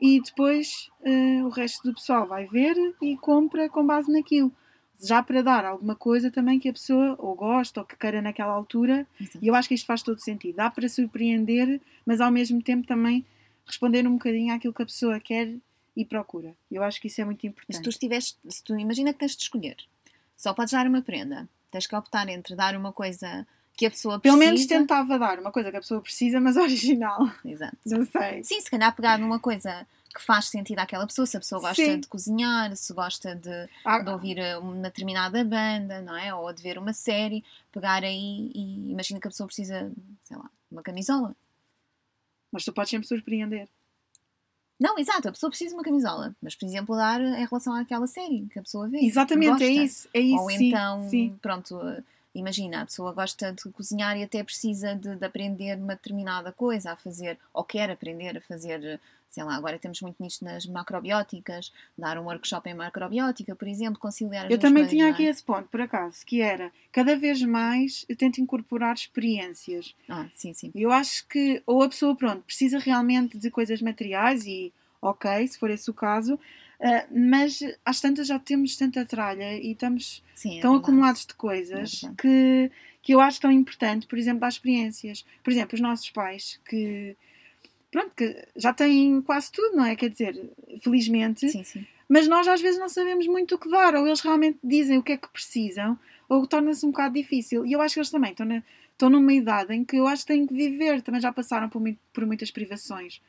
e 0.00 0.20
depois 0.20 0.90
eh, 1.04 1.42
o 1.44 1.48
resto 1.48 1.82
do 1.88 1.94
pessoal 1.94 2.26
vai 2.26 2.46
ver 2.46 2.76
e 3.00 3.16
compra 3.16 3.68
com 3.68 3.86
base 3.86 4.10
naquilo. 4.10 4.52
Já 5.00 5.22
para 5.22 5.42
dar 5.42 5.64
alguma 5.64 5.96
coisa 5.96 6.30
também 6.30 6.58
que 6.60 6.68
a 6.68 6.72
pessoa 6.72 7.16
ou 7.18 7.34
gosta 7.34 7.80
ou 7.80 7.86
que 7.86 7.96
queira 7.96 8.22
naquela 8.22 8.52
altura, 8.52 9.06
Exato. 9.20 9.38
e 9.42 9.48
eu 9.48 9.54
acho 9.54 9.68
que 9.68 9.74
isto 9.74 9.86
faz 9.86 10.02
todo 10.02 10.18
sentido. 10.20 10.56
Dá 10.56 10.70
para 10.70 10.88
surpreender, 10.88 11.80
mas 12.06 12.20
ao 12.20 12.30
mesmo 12.30 12.62
tempo 12.62 12.86
também 12.86 13.24
responder 13.66 14.06
um 14.06 14.12
bocadinho 14.12 14.54
àquilo 14.54 14.72
que 14.74 14.82
a 14.82 14.86
pessoa 14.86 15.18
quer 15.18 15.54
e 15.96 16.04
procura. 16.04 16.54
Eu 16.70 16.82
acho 16.82 17.00
que 17.00 17.06
isso 17.08 17.20
é 17.20 17.24
muito 17.24 17.40
Se 17.40 17.46
importante. 17.48 17.82
tu 17.82 17.88
estiveres, 17.90 18.38
se 18.48 18.62
tu 18.64 18.78
imagina 18.78 19.12
que 19.12 19.18
tens 19.18 19.36
de 19.36 19.42
escolher, 19.42 19.76
só 20.36 20.52
podes 20.54 20.72
dar 20.72 20.86
uma 20.86 21.02
prenda, 21.02 21.48
tens 21.70 21.86
que 21.86 21.94
optar 21.96 22.28
entre 22.28 22.54
dar 22.56 22.76
uma 22.76 22.92
coisa 22.92 23.46
que 23.76 23.86
a 23.86 23.90
pessoa 23.90 24.20
Pelo 24.20 24.36
precisa. 24.36 24.52
menos 24.54 24.66
tentava 24.66 25.18
dar 25.18 25.38
uma 25.38 25.50
coisa 25.50 25.70
que 25.70 25.76
a 25.76 25.80
pessoa 25.80 26.00
precisa, 26.00 26.40
mas 26.40 26.56
original. 26.58 27.30
Exato. 27.44 27.76
Não 27.86 28.04
sei. 28.04 28.44
Sim, 28.44 28.60
se 28.60 28.70
calhar 28.70 28.94
pegar 28.94 29.18
numa 29.18 29.38
coisa 29.38 29.86
que 30.14 30.20
faz 30.20 30.44
sentido 30.46 30.78
àquela 30.78 31.06
pessoa, 31.06 31.24
se 31.26 31.38
a 31.38 31.40
pessoa 31.40 31.58
gosta 31.60 31.82
Sim. 31.82 31.98
de 32.00 32.06
cozinhar, 32.06 32.76
se 32.76 32.92
gosta 32.92 33.34
de, 33.34 33.68
Ah, 33.82 33.98
de 34.00 34.10
ouvir 34.10 34.36
eh, 34.38 34.58
uma 34.58 34.74
determinada 34.82 35.42
banda, 35.42 36.02
não 36.02 36.14
é? 36.14 36.34
Ou 36.34 36.52
de 36.52 36.62
ver 36.62 36.76
uma 36.76 36.92
série, 36.92 37.42
pegar 37.72 38.04
aí 38.04 38.50
e 38.54 38.90
imagina 38.90 39.18
que 39.18 39.26
a 39.26 39.30
pessoa 39.30 39.46
precisa, 39.46 39.90
sei 40.24 40.36
lá, 40.36 40.50
uma 40.70 40.82
camisola. 40.82 41.34
Mas 42.52 42.62
tu 42.62 42.74
podes 42.74 42.90
sempre 42.90 43.08
surpreender. 43.08 43.66
Não, 44.78 44.98
exato, 44.98 45.28
a 45.28 45.32
pessoa 45.32 45.48
precisa 45.48 45.70
de 45.70 45.76
uma 45.76 45.82
camisola, 45.84 46.34
mas 46.42 46.54
por 46.54 46.66
exemplo, 46.66 46.94
dar 46.96 47.20
em 47.20 47.46
relação 47.46 47.72
àquela 47.74 48.06
série 48.06 48.46
que 48.52 48.58
a 48.58 48.62
pessoa 48.62 48.88
vê. 48.88 48.98
Exatamente, 48.98 49.62
é 49.64 49.68
isso. 49.70 50.08
É 50.12 50.20
isso 50.20 50.42
Ou 50.42 50.50
sim, 50.50 50.68
então, 50.68 51.08
sim. 51.08 51.38
pronto, 51.40 51.80
imagina, 52.34 52.82
a 52.82 52.86
pessoa 52.86 53.12
gosta 53.12 53.52
de 53.52 53.62
cozinhar 53.70 54.16
e 54.16 54.22
até 54.22 54.42
precisa 54.42 54.94
de, 54.94 55.16
de 55.16 55.24
aprender 55.24 55.76
uma 55.78 55.94
determinada 55.94 56.52
coisa 56.52 56.92
a 56.92 56.96
fazer, 56.96 57.38
ou 57.52 57.64
quer 57.64 57.90
aprender 57.90 58.36
a 58.36 58.40
fazer, 58.40 59.00
sei 59.30 59.44
lá, 59.44 59.54
agora 59.54 59.78
temos 59.78 60.00
muito 60.00 60.22
nisto 60.22 60.44
nas 60.44 60.66
macrobióticas, 60.66 61.72
dar 61.96 62.18
um 62.18 62.24
workshop 62.24 62.68
em 62.68 62.74
macrobiótica, 62.74 63.54
por 63.54 63.68
exemplo, 63.68 63.98
conciliar 63.98 64.46
as 64.46 64.52
Eu 64.52 64.58
também 64.58 64.84
coisas, 64.84 64.90
tinha 64.90 65.08
é? 65.08 65.10
aqui 65.10 65.24
esse 65.24 65.42
ponto, 65.42 65.68
por 65.68 65.80
acaso, 65.80 66.24
que 66.24 66.40
era 66.40 66.72
cada 66.90 67.16
vez 67.16 67.42
mais 67.42 68.04
eu 68.08 68.16
tento 68.16 68.40
incorporar 68.40 68.94
experiências. 68.94 69.94
Ah, 70.08 70.26
sim, 70.34 70.52
sim. 70.54 70.70
Eu 70.74 70.90
acho 70.90 71.26
que 71.28 71.62
ou 71.66 71.82
a 71.82 71.88
pessoa, 71.88 72.16
pronto, 72.16 72.42
precisa 72.42 72.78
realmente 72.78 73.38
de 73.38 73.50
coisas 73.50 73.80
materiais 73.82 74.46
e 74.46 74.72
ok, 75.00 75.46
se 75.48 75.58
for 75.58 75.68
esse 75.68 75.90
o 75.90 75.94
caso, 75.94 76.38
ah, 76.82 77.06
mas 77.10 77.60
às 77.84 78.00
tantas 78.00 78.26
já 78.26 78.38
temos 78.38 78.76
tanta 78.76 79.04
tralha 79.06 79.54
e 79.56 79.72
estamos 79.72 80.22
sim 80.34 80.58
é 80.58 80.60
tão 80.62 80.72
verdade. 80.72 80.90
acumulados 80.90 81.26
de 81.26 81.34
coisas 81.34 82.02
É 82.04 82.10
que, 82.20 82.70
que 83.02 83.14
eu 83.14 83.20
acho 83.20 83.40
tão 83.40 83.52
importante, 83.52 84.06
por 84.06 84.18
exemplo, 84.18 84.44
as 84.44 84.54
experiências. 84.54 85.24
Por 85.44 85.52
exemplo, 85.52 85.74
os 85.74 85.80
nossos 85.80 86.10
pais 86.10 86.60
que, 86.68 87.16
pronto, 87.90 88.10
que 88.16 88.46
já 88.56 88.72
têm 88.72 89.22
quase 89.22 89.52
tudo, 89.52 89.76
não 89.76 89.84
é? 89.84 89.94
Quer 89.96 90.10
dizer, 90.10 90.50
felizmente, 90.82 91.48
Sim, 91.48 91.62
sim. 91.64 91.86
mas 92.08 92.26
nós 92.26 92.48
às 92.48 92.60
vezes 92.60 92.80
não 92.80 92.88
sabemos 92.88 93.26
muito 93.26 93.54
o 93.54 93.58
que 93.58 93.68
dar, 93.70 93.94
ou 93.94 94.06
eles 94.06 94.20
realmente 94.20 94.58
dizem 94.62 94.98
o 94.98 95.02
que 95.02 95.12
é 95.12 95.16
que 95.16 95.28
precisam, 95.28 95.98
ou 96.28 96.46
torna-se 96.46 96.84
um 96.84 96.90
bocado 96.90 97.14
difícil. 97.14 97.64
E 97.64 97.72
eu 97.72 97.80
acho 97.80 97.94
que 97.94 98.00
eles 98.00 98.10
também 98.10 98.30
estão, 98.32 98.46
na, 98.46 98.62
estão 98.90 99.08
numa 99.08 99.32
idade 99.32 99.72
em 99.74 99.84
que 99.84 99.96
eu 99.96 100.06
acho 100.08 100.22
que 100.26 100.32
têm 100.32 100.46
que 100.46 100.54
viver, 100.54 101.00
também 101.02 101.20
já 101.20 101.30
passaram 101.32 101.68
por, 101.68 101.80
por 102.12 102.26
muitas 102.26 102.50
privações 102.50 103.20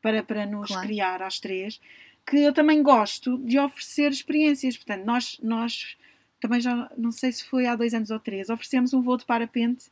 para, 0.00 0.22
para 0.22 0.46
nos 0.46 0.68
Claro. 0.68 0.86
criar 0.86 1.22
às 1.22 1.38
três, 1.40 1.80
que 2.26 2.36
eu 2.38 2.52
também 2.52 2.82
gosto 2.82 3.38
de 3.38 3.58
oferecer 3.58 4.10
experiências. 4.10 4.76
Portanto, 4.76 5.04
nós, 5.04 5.38
nós 5.42 5.96
também 6.40 6.60
já, 6.60 6.90
não 6.96 7.10
sei 7.12 7.32
se 7.32 7.44
foi 7.44 7.66
há 7.66 7.74
dois 7.76 7.94
anos 7.94 8.10
ou 8.10 8.18
três, 8.18 8.48
oferecemos 8.50 8.92
um 8.94 9.00
voo 9.02 9.16
de 9.16 9.24
parapente 9.24 9.90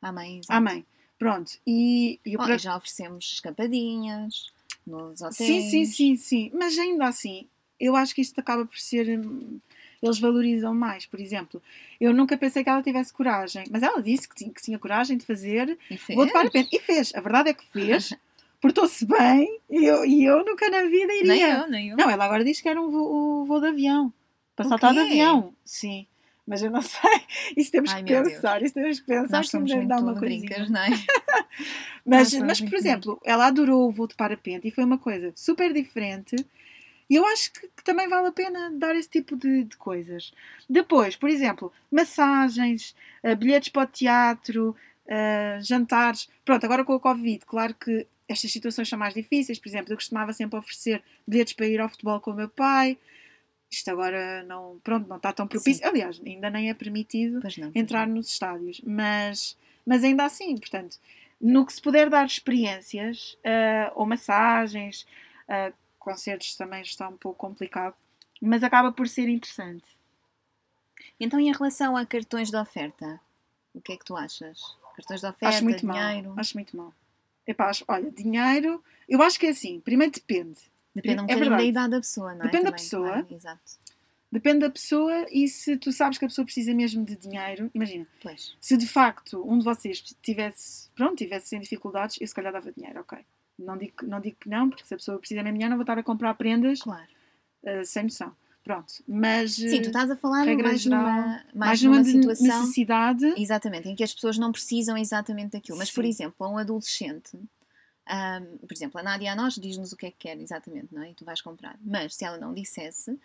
À 0.00 0.12
mãe, 0.12 0.40
à 0.48 0.60
mãe. 0.60 0.84
Pronto, 1.18 1.52
e, 1.66 2.18
e 2.26 2.36
Oh, 2.36 2.40
por 2.42 2.50
e 2.50 2.58
já 2.58 2.76
oferecemos 2.76 3.32
escapadinhas 3.34 4.50
nos 4.86 5.20
hotéis. 5.22 5.36
Sim, 5.36 5.60
sim, 5.60 5.84
sim, 5.84 6.16
sim. 6.16 6.50
Mas 6.52 6.76
ainda 6.78 7.06
assim, 7.06 7.46
eu 7.78 7.94
acho 7.94 8.14
que 8.14 8.20
isto 8.20 8.38
acaba 8.40 8.66
por 8.66 8.78
ser. 8.78 9.18
hum, 9.18 9.60
eles 10.02 10.18
valorizam 10.18 10.74
mais. 10.74 11.06
Por 11.06 11.20
exemplo, 11.20 11.62
eu 12.00 12.12
nunca 12.12 12.36
pensei 12.36 12.64
que 12.64 12.68
ela 12.70 12.82
tivesse 12.82 13.12
coragem, 13.12 13.64
mas 13.70 13.84
ela 13.84 14.02
disse 14.02 14.28
que 14.28 14.34
tinha, 14.34 14.52
que 14.52 14.60
tinha 14.60 14.78
coragem 14.80 15.16
de 15.16 15.24
fazer 15.24 15.78
E 15.88 15.96
fez. 15.96 16.16
voo 16.16 16.26
de 16.26 16.32
parapente. 16.32 16.74
E 16.74 16.80
fez. 16.80 17.14
A 17.14 17.20
verdade 17.20 17.50
é 17.50 17.54
que 17.54 17.64
fez. 17.66 18.12
Portou-se 18.62 19.04
bem 19.04 19.58
e 19.68 19.84
eu, 19.84 20.04
e 20.04 20.24
eu 20.24 20.44
nunca 20.44 20.70
na 20.70 20.84
vida 20.84 21.12
iria. 21.12 21.24
Nem 21.24 21.42
eu, 21.42 21.68
nem 21.68 21.88
eu. 21.88 21.96
Não, 21.96 22.08
ela 22.08 22.24
agora 22.24 22.44
diz 22.44 22.60
que 22.60 22.68
era 22.68 22.80
um 22.80 22.88
voo, 22.88 23.42
um 23.42 23.44
voo 23.44 23.60
de 23.60 23.66
avião. 23.66 24.12
Para 24.54 24.66
saltar 24.66 24.92
de 24.92 25.00
avião. 25.00 25.52
Sim. 25.64 26.06
Mas 26.46 26.62
eu 26.62 26.70
não 26.70 26.80
sei. 26.80 27.22
Isso 27.56 27.72
temos 27.72 27.92
Ai, 27.92 28.04
que 28.04 28.22
pensar. 28.22 28.62
Isso 28.62 28.74
temos 28.74 29.00
que 29.00 29.06
pensar. 29.06 29.38
Nós 29.38 29.50
somos 29.50 29.72
muito 29.72 29.88
dar 29.88 29.98
uma 29.98 30.14
brincas, 30.14 30.70
não 30.70 30.80
é? 30.80 30.90
Mas, 32.04 32.34
mas 32.34 32.60
por 32.60 32.74
exemplo, 32.74 33.20
ela 33.24 33.46
adorou 33.46 33.86
o 33.86 33.92
voo 33.92 34.08
de 34.08 34.16
parapente 34.16 34.66
e 34.66 34.72
foi 34.72 34.82
uma 34.82 34.98
coisa 34.98 35.32
super 35.36 35.72
diferente. 35.72 36.34
E 37.08 37.14
eu 37.14 37.24
acho 37.26 37.52
que, 37.52 37.68
que 37.76 37.84
também 37.84 38.08
vale 38.08 38.26
a 38.26 38.32
pena 38.32 38.72
dar 38.72 38.96
esse 38.96 39.08
tipo 39.08 39.36
de, 39.36 39.62
de 39.62 39.76
coisas. 39.76 40.32
Depois, 40.68 41.14
por 41.14 41.28
exemplo, 41.28 41.72
massagens, 41.88 42.96
eh, 43.22 43.36
bilhetes 43.36 43.68
para 43.68 43.82
o 43.82 43.86
teatro, 43.86 44.74
eh, 45.06 45.58
jantares. 45.62 46.28
Pronto, 46.44 46.64
agora 46.64 46.84
com 46.84 46.94
a 46.94 47.00
Covid, 47.00 47.44
claro 47.46 47.74
que 47.74 48.04
estas 48.32 48.52
situações 48.52 48.88
são 48.88 48.98
mais 48.98 49.14
difíceis. 49.14 49.58
Por 49.58 49.68
exemplo, 49.68 49.92
eu 49.92 49.96
costumava 49.96 50.32
sempre 50.32 50.58
oferecer 50.58 51.02
bilhetes 51.26 51.52
para 51.52 51.66
ir 51.66 51.80
ao 51.80 51.88
futebol 51.88 52.20
com 52.20 52.32
o 52.32 52.34
meu 52.34 52.48
pai. 52.48 52.98
Isto 53.70 53.90
agora 53.90 54.42
não, 54.42 54.78
pronto, 54.84 55.08
não 55.08 55.16
está 55.16 55.32
tão 55.32 55.46
propício. 55.46 55.86
Aliás, 55.86 56.20
ainda 56.24 56.50
nem 56.50 56.68
é 56.68 56.74
permitido 56.74 57.40
não. 57.58 57.72
entrar 57.74 58.06
nos 58.06 58.28
estádios, 58.28 58.80
mas, 58.84 59.56
mas 59.86 60.04
ainda 60.04 60.24
assim, 60.26 60.56
portanto, 60.58 60.98
no 61.40 61.64
que 61.64 61.72
se 61.72 61.80
puder 61.80 62.10
dar 62.10 62.26
experiências 62.26 63.36
ah, 63.44 63.90
ou 63.94 64.04
massagens, 64.04 65.06
ah, 65.48 65.72
concertos 65.98 66.54
também 66.54 66.82
está 66.82 67.08
um 67.08 67.16
pouco 67.16 67.38
complicado, 67.38 67.94
mas 68.40 68.62
acaba 68.62 68.92
por 68.92 69.08
ser 69.08 69.28
interessante. 69.28 69.86
Então, 71.18 71.40
em 71.40 71.52
relação 71.52 71.96
a 71.96 72.04
cartões 72.04 72.50
de 72.50 72.56
oferta? 72.56 73.20
O 73.72 73.80
que 73.80 73.92
é 73.92 73.96
que 73.96 74.04
tu 74.04 74.16
achas? 74.16 74.60
Cartões 74.96 75.20
de 75.20 75.26
oferta, 75.26 75.56
acho 75.56 75.64
muito 75.64 75.86
dinheiro? 75.86 76.28
mal. 76.28 76.38
Acho 76.38 76.56
muito 76.56 76.76
mal. 76.76 76.92
Epá, 77.46 77.70
olha, 77.88 78.10
dinheiro, 78.10 78.82
eu 79.08 79.20
acho 79.22 79.38
que 79.38 79.46
é 79.46 79.50
assim, 79.50 79.80
primeiro 79.80 80.12
depende. 80.12 80.58
Depende 80.94 81.22
um 81.22 81.24
É 81.24 81.34
bocadinho 81.34 81.56
da 81.56 81.62
idade 81.64 81.90
da 81.90 82.00
pessoa, 82.00 82.34
não 82.34 82.42
é? 82.42 82.44
Depende 82.44 82.64
da 82.64 82.70
Também, 82.70 82.84
pessoa. 82.84 83.08
claro, 83.10 83.26
exato. 83.30 83.62
Depende 84.30 84.58
da 84.60 84.70
pessoa 84.70 85.26
e 85.30 85.46
se 85.48 85.76
tu 85.76 85.92
sabes 85.92 86.16
que 86.18 86.24
a 86.24 86.28
pessoa 86.28 86.44
precisa 86.44 86.72
mesmo 86.72 87.04
de 87.04 87.16
dinheiro, 87.16 87.70
imagina, 87.74 88.06
Pois. 88.22 88.56
se 88.60 88.76
de 88.78 88.86
facto 88.86 89.42
um 89.46 89.58
de 89.58 89.64
vocês 89.64 90.00
tivesse, 90.22 90.88
pronto, 90.94 91.16
tivesse 91.16 91.48
sem 91.48 91.60
dificuldades, 91.60 92.16
eu 92.20 92.26
se 92.26 92.34
calhar 92.34 92.52
dava 92.52 92.72
dinheiro, 92.72 93.00
ok. 93.00 93.18
Não 93.58 93.76
digo, 93.76 93.92
que- 93.98 94.06
não 94.06 94.20
digo 94.20 94.36
que 94.40 94.48
não, 94.48 94.70
porque 94.70 94.84
se 94.86 94.94
a 94.94 94.96
pessoa 94.96 95.18
precisa 95.18 95.42
mesmo 95.42 95.52
de 95.54 95.58
dinheiro, 95.58 95.70
não 95.70 95.76
vou 95.76 95.82
estar 95.82 95.98
a 95.98 96.02
comprar 96.02 96.32
prendas 96.34 96.80
Claro. 96.80 97.06
uh, 97.64 97.84
sem 97.84 98.04
noção. 98.04 98.34
Pronto. 98.62 98.94
Mas 99.08 99.56
Sim, 99.56 99.80
tu 99.82 99.86
uh, 99.86 99.88
estás 99.88 100.10
a 100.10 100.16
falar 100.16 100.44
mais 100.46 100.80
geral, 100.80 101.00
numa, 101.00 101.14
mais 101.16 101.44
mais 101.52 101.82
numa 101.82 101.96
numa 101.96 102.04
de 102.04 102.10
situação. 102.12 102.60
necessidade. 102.60 103.34
Exatamente, 103.36 103.88
em 103.88 103.94
que 103.96 104.04
as 104.04 104.14
pessoas 104.14 104.38
não 104.38 104.52
precisam 104.52 104.96
exatamente 104.96 105.52
daquilo. 105.52 105.76
Mas, 105.78 105.90
por 105.90 106.04
Sim. 106.04 106.10
exemplo, 106.10 106.46
a 106.46 106.48
um 106.48 106.58
adolescente, 106.58 107.36
ahm, 108.06 108.56
por 108.58 108.72
exemplo, 108.72 109.00
a 109.00 109.02
Nádia 109.02 109.32
a 109.32 109.36
nós 109.36 109.54
diz-nos 109.56 109.92
o 109.92 109.96
que 109.96 110.06
é 110.06 110.10
que 110.10 110.16
quer 110.18 110.38
exatamente, 110.40 110.88
não 110.92 111.02
é? 111.02 111.10
E 111.10 111.14
tu 111.14 111.24
vais 111.24 111.40
comprar. 111.40 111.76
Mas 111.84 112.14
se 112.14 112.24
ela 112.24 112.38
não 112.38 112.54
dissesse, 112.54 113.18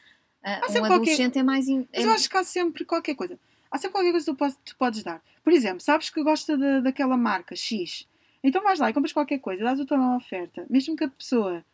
Há 0.44 0.72
um 0.79 0.86
adolescente 0.86 1.38
é 1.38 1.44
mais. 1.44 1.67
in- 1.67 1.88
Mas 1.94 2.03
é- 2.03 2.08
eu 2.08 2.12
acho 2.12 2.29
que 2.29 2.38
há 2.38 2.44
sempre 2.44 2.86
qualquer 2.86 3.15
coisa. 3.15 3.38
Há 3.70 3.77
sempre 3.77 3.94
qualquer 3.94 4.12
coisa 4.12 4.25
que 4.25 4.32
tu 4.32 4.38
podes, 4.38 4.58
tu 4.63 4.75
podes 4.77 5.03
dar. 5.03 5.22
Por 5.44 5.51
exemplo, 5.51 5.82
sabes 5.82 6.10
que 6.10 6.24
gosta 6.24 6.58
da- 6.58 6.79
daquela 6.79 7.17
marca 7.17 7.56
X. 7.56 8.08
Então 8.44 8.63
vais 8.63 8.79
lá 8.79 8.89
e 8.89 8.94
compras 8.94 9.12
qualquer 9.12 9.39
coisa, 9.39 9.63
dás 9.63 9.79
o 9.79 9.86
teu 9.86 9.98
nome 9.98 10.15
oferta. 10.17 10.65
Mesmo 10.70 10.96
que 10.96 11.03
a 11.03 11.10
pessoa 11.10 11.65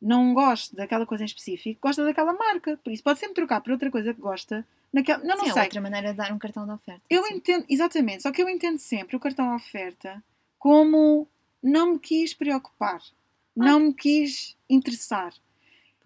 não 0.00 0.34
goste 0.34 0.74
daquela 0.74 1.06
coisa 1.06 1.24
em 1.24 1.26
específico, 1.26 1.80
gosta 1.80 2.04
daquela 2.04 2.32
marca. 2.32 2.78
Por 2.82 2.92
isso 2.92 3.02
pode 3.02 3.18
sempre 3.18 3.34
trocar 3.34 3.60
por 3.60 3.72
outra 3.72 3.90
coisa 3.90 4.12
que 4.12 4.20
gosta. 4.20 4.66
Naquela... 4.92 5.18
Não, 5.24 5.36
não 5.36 5.44
Sim, 5.44 5.50
é 5.50 5.52
sei. 5.54 5.62
outra 5.64 5.80
maneira 5.80 6.10
de 6.10 6.16
dar 6.16 6.32
um 6.32 6.38
cartão 6.38 6.64
de 6.64 6.72
oferta. 6.72 7.02
Eu 7.08 7.26
entendo, 7.26 7.64
exatamente, 7.68 8.22
só 8.22 8.30
que 8.30 8.42
eu 8.42 8.48
entendo 8.48 8.78
sempre 8.78 9.16
o 9.16 9.20
cartão 9.20 9.54
oferta 9.54 10.22
como 10.58 11.28
não 11.62 11.94
me 11.94 11.98
quis 11.98 12.34
preocupar, 12.34 13.00
não 13.54 13.80
me 13.80 13.94
quis 13.94 14.56
interessar. 14.68 15.32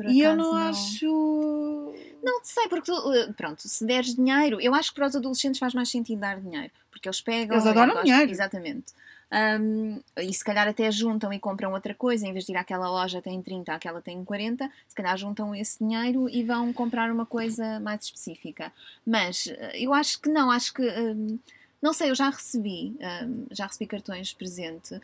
E 0.09 0.21
eu 0.21 0.33
acaso, 0.33 0.51
não, 0.51 0.57
acho. 0.57 1.95
Não 2.23 2.41
sei, 2.43 2.69
porque 2.69 2.91
tu, 2.91 3.13
eh, 3.13 3.33
pronto, 3.35 3.61
se 3.69 3.85
deres 3.85 4.15
dinheiro, 4.15 4.59
eu 4.61 4.75
acho 4.75 4.91
que 4.91 4.95
para 4.95 5.09
os 5.09 5.17
adolescentes 5.17 5.59
faz 5.59 5.75
mais 5.75 5.91
sentido 5.91 6.21
dar 6.21 6.41
dinheiro, 6.41 6.73
porque 6.91 7.07
eles 7.07 7.21
pegam. 7.21 7.57
Eles 7.57 7.67
adoram 7.67 8.03
dinheiro. 8.03 8.31
Exatamente. 8.31 8.95
Ahm, 9.31 10.01
e 10.19 10.33
se 10.33 10.45
calhar 10.45 10.67
até 10.67 10.91
juntam 10.91 11.33
e 11.33 11.39
compram 11.39 11.73
outra 11.73 11.95
coisa, 11.95 12.27
em 12.27 12.33
vez 12.33 12.45
de 12.45 12.53
ir 12.53 12.57
àquela 12.57 12.89
loja 12.91 13.23
tem 13.23 13.41
30, 13.41 13.73
aquela 13.75 14.03
tem 14.03 14.25
40, 14.25 14.71
se 14.89 14.95
calhar 14.95 15.17
juntam 15.17 15.55
esse 15.55 15.79
dinheiro 15.79 16.29
e 16.29 16.43
vão 16.43 16.73
comprar 16.73 17.11
uma 17.13 17.25
coisa 17.25 17.79
mais 17.81 18.05
específica. 18.05 18.73
Mas 19.07 19.47
eh, 19.47 19.85
eu 19.85 19.95
acho 19.95 20.21
que 20.21 20.29
não, 20.29 20.51
acho 20.51 20.75
que. 20.75 20.83
ahm, 20.89 21.39
não 21.81 21.93
sei, 21.93 22.11
eu 22.11 22.15
já 22.15 22.29
recebi, 22.29 22.97
ahm, 23.01 23.47
já 23.51 23.67
recebi 23.67 23.87
cartões 23.87 24.33
presente 24.33 25.01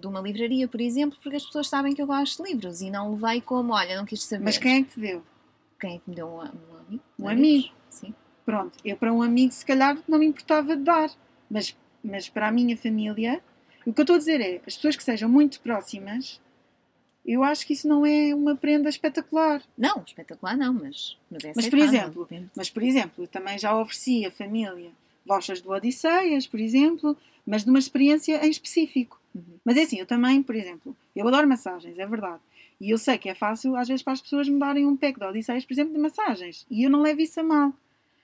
de 0.00 0.06
uma 0.08 0.20
livraria, 0.20 0.66
por 0.66 0.80
exemplo, 0.80 1.16
porque 1.22 1.36
as 1.36 1.44
pessoas 1.46 1.68
sabem 1.68 1.94
que 1.94 2.02
eu 2.02 2.06
gosto 2.06 2.42
de 2.42 2.50
livros 2.50 2.80
e 2.82 2.90
não 2.90 3.12
levei 3.14 3.40
como, 3.40 3.72
olha, 3.72 3.96
não 3.96 4.04
quis 4.04 4.24
saber. 4.24 4.44
Mas 4.44 4.58
quem 4.58 4.80
é 4.80 4.82
que 4.82 4.90
te 4.90 5.00
deu? 5.00 5.22
Quem 5.80 5.96
é 5.96 5.98
que 5.98 6.10
me 6.10 6.16
deu 6.16 6.26
um, 6.26 6.38
um 6.38 6.40
amigo? 6.40 7.04
Um 7.18 7.28
amigo. 7.28 7.68
Sim. 7.88 8.14
Pronto, 8.44 8.76
eu 8.84 8.96
para 8.96 9.12
um 9.12 9.22
amigo 9.22 9.52
se 9.52 9.64
calhar 9.64 9.96
não 10.08 10.18
me 10.18 10.26
importava 10.26 10.76
de 10.76 10.82
dar, 10.82 11.10
mas, 11.48 11.76
mas 12.02 12.28
para 12.28 12.48
a 12.48 12.52
minha 12.52 12.76
família, 12.76 13.40
o 13.86 13.92
que 13.92 14.00
eu 14.00 14.02
estou 14.02 14.16
a 14.16 14.18
dizer 14.18 14.40
é, 14.40 14.56
as 14.66 14.76
pessoas 14.76 14.96
que 14.96 15.02
sejam 15.02 15.28
muito 15.28 15.60
próximas, 15.60 16.40
eu 17.24 17.42
acho 17.44 17.66
que 17.66 17.72
isso 17.72 17.86
não 17.86 18.04
é 18.04 18.34
uma 18.34 18.56
prenda 18.56 18.88
espetacular. 18.88 19.62
Não, 19.78 20.02
espetacular 20.06 20.56
não, 20.56 20.72
mas, 20.72 21.16
mas 21.30 21.44
é 21.44 21.52
Mas, 21.54 21.68
por 21.68 21.78
exemplo. 21.78 22.28
Mas, 22.56 22.70
por 22.70 22.82
exemplo, 22.82 23.26
também 23.26 23.58
já 23.58 23.76
ofereci 23.78 24.26
à 24.26 24.30
família 24.30 24.90
vouchers 25.24 25.60
do 25.60 25.70
Odisseias, 25.70 26.46
por 26.46 26.58
exemplo, 26.58 27.16
mas 27.46 27.64
de 27.64 27.70
uma 27.70 27.78
experiência 27.78 28.44
em 28.44 28.50
específico. 28.50 29.20
Uhum. 29.34 29.58
Mas 29.64 29.76
é 29.76 29.82
assim, 29.82 29.98
eu 29.98 30.06
também, 30.06 30.42
por 30.42 30.54
exemplo, 30.54 30.96
eu 31.14 31.26
adoro 31.28 31.48
massagens, 31.48 31.96
é 31.98 32.06
verdade. 32.06 32.40
E 32.80 32.90
eu 32.90 32.98
sei 32.98 33.16
que 33.16 33.28
é 33.28 33.34
fácil, 33.34 33.76
às 33.76 33.86
vezes, 33.86 34.02
para 34.02 34.14
as 34.14 34.20
pessoas 34.20 34.48
me 34.48 34.58
darem 34.58 34.84
um 34.84 34.96
pack 34.96 35.18
de 35.18 35.24
Odisseias, 35.24 35.64
por 35.64 35.72
exemplo, 35.72 35.94
de 35.94 36.00
massagens. 36.00 36.66
E 36.68 36.82
eu 36.82 36.90
não 36.90 37.00
levo 37.00 37.20
isso 37.20 37.38
a 37.38 37.42
mal. 37.44 37.72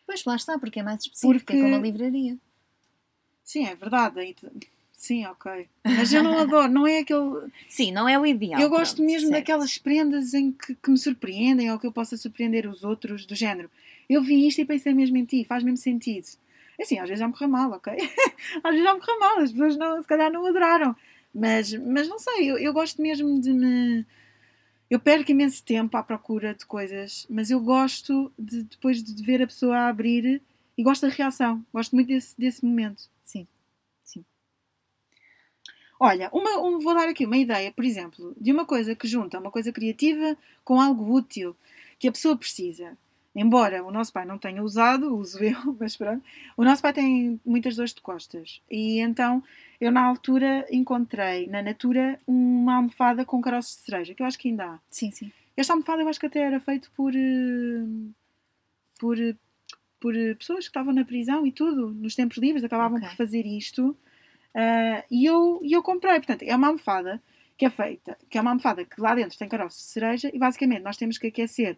Pois 0.05 0.25
lá 0.25 0.35
está, 0.35 0.59
porque 0.59 0.81
é 0.81 0.83
mais 0.83 1.03
específico, 1.03 1.45
Porque- 1.45 1.57
é 1.57 1.63
como 1.63 1.77
a 1.77 1.79
livraria. 1.79 2.37
Sim, 3.45 3.67
é 3.67 3.77
verdade. 3.77 4.35
Sim, 4.99 5.25
ok. 5.27 5.69
Mas 5.85 6.13
eu 6.13 6.25
não 6.25 6.37
adoro, 6.43 6.71
não 6.71 6.87
é 6.87 6.99
aquele. 6.99 7.51
Sim, 7.69 7.93
não 7.93 8.09
é 8.09 8.19
o 8.19 8.27
ideal. 8.27 8.61
eu 8.61 8.69
gosto 8.69 8.97
pronto, 8.97 9.07
mesmo 9.07 9.29
certo. 9.29 9.41
daquelas 9.41 9.79
prendas 9.79 10.35
em 10.35 10.51
que, 10.51 10.75
que 10.75 10.91
me 10.91 10.99
surpreendem 10.99 11.71
ou 11.71 11.79
que 11.79 11.87
eu 11.87 11.93
possa 11.93 12.17
surpreender 12.17 12.69
os 12.69 12.83
outros, 12.83 13.25
do 13.25 13.35
género. 13.35 13.71
Eu 14.11 14.21
vi 14.21 14.49
isto 14.49 14.61
e 14.61 14.65
pensei 14.65 14.93
mesmo 14.93 15.17
em 15.17 15.25
ti, 15.25 15.45
faz 15.45 15.63
mesmo 15.63 15.77
sentido. 15.77 16.27
Assim, 16.81 16.99
às 16.99 17.09
vezes 17.09 17.21
já 17.21 17.29
me 17.29 17.33
correu 17.33 17.49
mal, 17.49 17.71
ok? 17.71 17.93
às 18.63 18.71
vezes 18.73 18.85
já 18.85 18.93
me 18.93 19.01
correu 19.01 19.21
mal, 19.21 19.39
as 19.39 19.53
pessoas 19.53 19.77
não, 19.77 20.03
se 20.03 20.09
calhar 20.09 20.33
não 20.33 20.45
adoraram. 20.45 20.97
Mas, 21.33 21.73
mas 21.73 22.09
não 22.09 22.19
sei, 22.19 22.51
eu, 22.51 22.59
eu 22.59 22.73
gosto 22.73 23.01
mesmo 23.01 23.41
de 23.41 23.53
me. 23.53 24.05
Eu 24.91 24.99
perco 24.99 25.31
imenso 25.31 25.63
tempo 25.63 25.97
à 25.97 26.03
procura 26.03 26.55
de 26.55 26.67
coisas, 26.67 27.25
mas 27.31 27.51
eu 27.51 27.61
gosto 27.61 28.33
de 28.37 28.65
depois 28.65 29.01
de 29.03 29.23
ver 29.23 29.43
a 29.43 29.47
pessoa 29.47 29.77
a 29.77 29.89
abrir 29.89 30.43
e 30.77 30.83
gosto 30.83 31.07
da 31.07 31.13
reação. 31.13 31.65
Gosto 31.73 31.95
muito 31.95 32.09
desse, 32.09 32.35
desse 32.41 32.65
momento. 32.65 33.03
Sim. 33.23 33.47
Olha, 36.01 36.31
uma, 36.33 36.59
um- 36.63 36.79
vou 36.79 36.95
dar 36.95 37.09
aqui 37.09 37.27
uma 37.27 37.37
ideia, 37.37 37.73
por 37.73 37.85
exemplo, 37.85 38.35
de 38.41 38.53
uma 38.53 38.65
coisa 38.65 38.95
que 38.95 39.09
junta 39.09 39.39
uma 39.39 39.51
coisa 39.51 39.73
criativa 39.73 40.37
com 40.65 40.81
algo 40.81 41.13
útil 41.13 41.57
que 41.99 42.09
a 42.09 42.13
pessoa 42.13 42.37
precisa. 42.37 42.97
Embora 43.35 43.85
o 43.85 43.91
nosso 43.91 44.13
pai 44.13 44.25
não 44.25 44.39
tenha 44.39 44.63
usado, 44.63 45.15
uso 45.17 45.43
eu, 45.43 45.77
mas 45.79 45.97
pronto. 45.97 46.23
O 46.57 46.65
nosso 46.65 46.83
pai 46.83 46.93
tem 46.93 47.41
muitas 47.45 47.77
dores 47.77 47.93
de 47.95 48.01
costas. 48.01 48.61
E 48.71 49.01
então 49.01 49.43
eu, 49.81 49.91
na 49.91 50.03
altura, 50.05 50.67
encontrei 50.71 51.47
na 51.49 51.63
Natura 51.63 52.19
uma 52.27 52.77
almofada 52.77 53.25
com 53.25 53.41
caroços 53.41 53.77
de 53.77 53.83
cereja, 53.83 54.15
que 54.15 54.23
eu 54.23 54.27
acho 54.27 54.39
que 54.39 54.49
ainda 54.49 54.65
há. 54.67 54.79
Sim, 54.91 55.11
sim. 55.11 55.33
Esta 55.57 55.73
almofada 55.73 56.03
eu 56.03 56.09
acho 56.09 56.21
que 56.21 56.27
até 56.27 56.41
era 56.41 56.61
feito 56.61 56.91
por. 56.97 57.13
eh, 57.15 57.85
por. 58.99 59.17
por 60.01 60.15
pessoas 60.39 60.61
que 60.65 60.71
estavam 60.71 60.93
na 60.95 61.05
prisão 61.05 61.47
e 61.47 61.53
tudo, 61.53 61.91
nos 61.91 62.15
tempos 62.15 62.39
livres, 62.39 62.65
acabavam 62.65 62.99
Ok. 62.99 63.09
por 63.09 63.17
fazer 63.17 63.47
isto. 63.47 63.97
Ah, 64.55 65.05
e, 65.11 65.25
eu, 65.27 65.61
e 65.63 65.73
eu 65.73 65.83
comprei. 65.83 66.15
Portanto, 66.15 66.43
é 66.43 66.55
uma 66.57 66.69
almofada 66.69 67.23
que 67.57 67.65
é 67.67 67.71
feita, 67.71 68.17
que 68.31 68.39
é 68.39 68.41
uma 68.41 68.51
almofada 68.51 68.85
que 68.85 69.01
lá 69.01 69.15
dentro 69.15 69.37
tem 69.39 69.49
caroço 69.49 69.79
de 69.79 69.85
cereja 69.85 70.31
e 70.33 70.39
basicamente 70.39 70.83
nós 70.83 70.97
temos 70.97 71.19
que 71.19 71.27
aquecer 71.29 71.77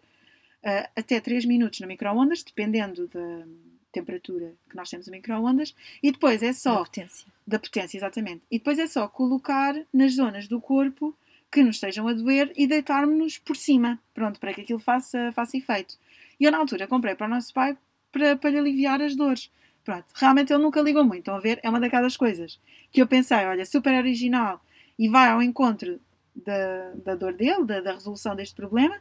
ah, 0.64 0.88
até 0.96 1.20
3 1.20 1.44
minutos 1.44 1.80
no 1.80 1.86
micro-ondas, 1.86 2.42
dependendo 2.42 3.08
da 3.08 3.44
temperatura 3.92 4.54
que 4.68 4.76
nós 4.76 4.88
temos 4.88 5.06
no 5.06 5.12
micro-ondas, 5.12 5.74
e 6.02 6.12
depois 6.12 6.42
é 6.42 6.48
Da 6.48 6.52
só 6.52 6.84
potência. 6.84 7.26
da 7.46 7.58
potência, 7.58 7.96
exatamente. 7.98 8.42
E 8.50 8.58
depois 8.58 8.78
é 8.78 8.86
só 8.86 9.08
colocar 9.08 9.74
nas 9.92 10.14
zonas 10.14 10.46
do 10.46 10.60
corpo 10.60 11.16
que 11.50 11.64
nos 11.64 11.76
estejam 11.76 12.06
a 12.06 12.12
doer 12.12 12.52
e 12.56 12.68
deitarmos-nos 12.68 13.38
por 13.38 13.56
cima, 13.56 13.98
pronto, 14.14 14.38
para 14.38 14.54
que 14.54 14.60
aquilo 14.60 14.78
faça, 14.78 15.32
faça 15.32 15.56
efeito. 15.56 15.98
E 16.38 16.44
eu, 16.44 16.52
na 16.52 16.58
altura, 16.58 16.86
comprei 16.86 17.16
para 17.16 17.26
o 17.26 17.30
nosso 17.30 17.52
pai 17.52 17.76
para, 18.12 18.36
para 18.36 18.50
lhe 18.50 18.58
aliviar 18.58 19.02
as 19.02 19.16
dores. 19.16 19.50
Pronto, 19.90 20.04
realmente 20.14 20.52
ele 20.52 20.62
nunca 20.62 20.80
ligou 20.80 21.02
muito, 21.02 21.18
estão 21.18 21.34
a 21.34 21.40
ver? 21.40 21.58
É 21.64 21.68
uma 21.68 21.80
daquelas 21.80 22.16
coisas 22.16 22.60
que 22.92 23.02
eu 23.02 23.08
pensei, 23.08 23.44
olha, 23.44 23.66
super 23.66 23.92
original 23.92 24.64
e 24.96 25.08
vai 25.08 25.30
ao 25.30 25.42
encontro 25.42 26.00
da, 26.32 26.92
da 27.04 27.14
dor 27.16 27.32
dele, 27.32 27.64
da, 27.64 27.80
da 27.80 27.94
resolução 27.94 28.36
deste 28.36 28.54
problema, 28.54 28.96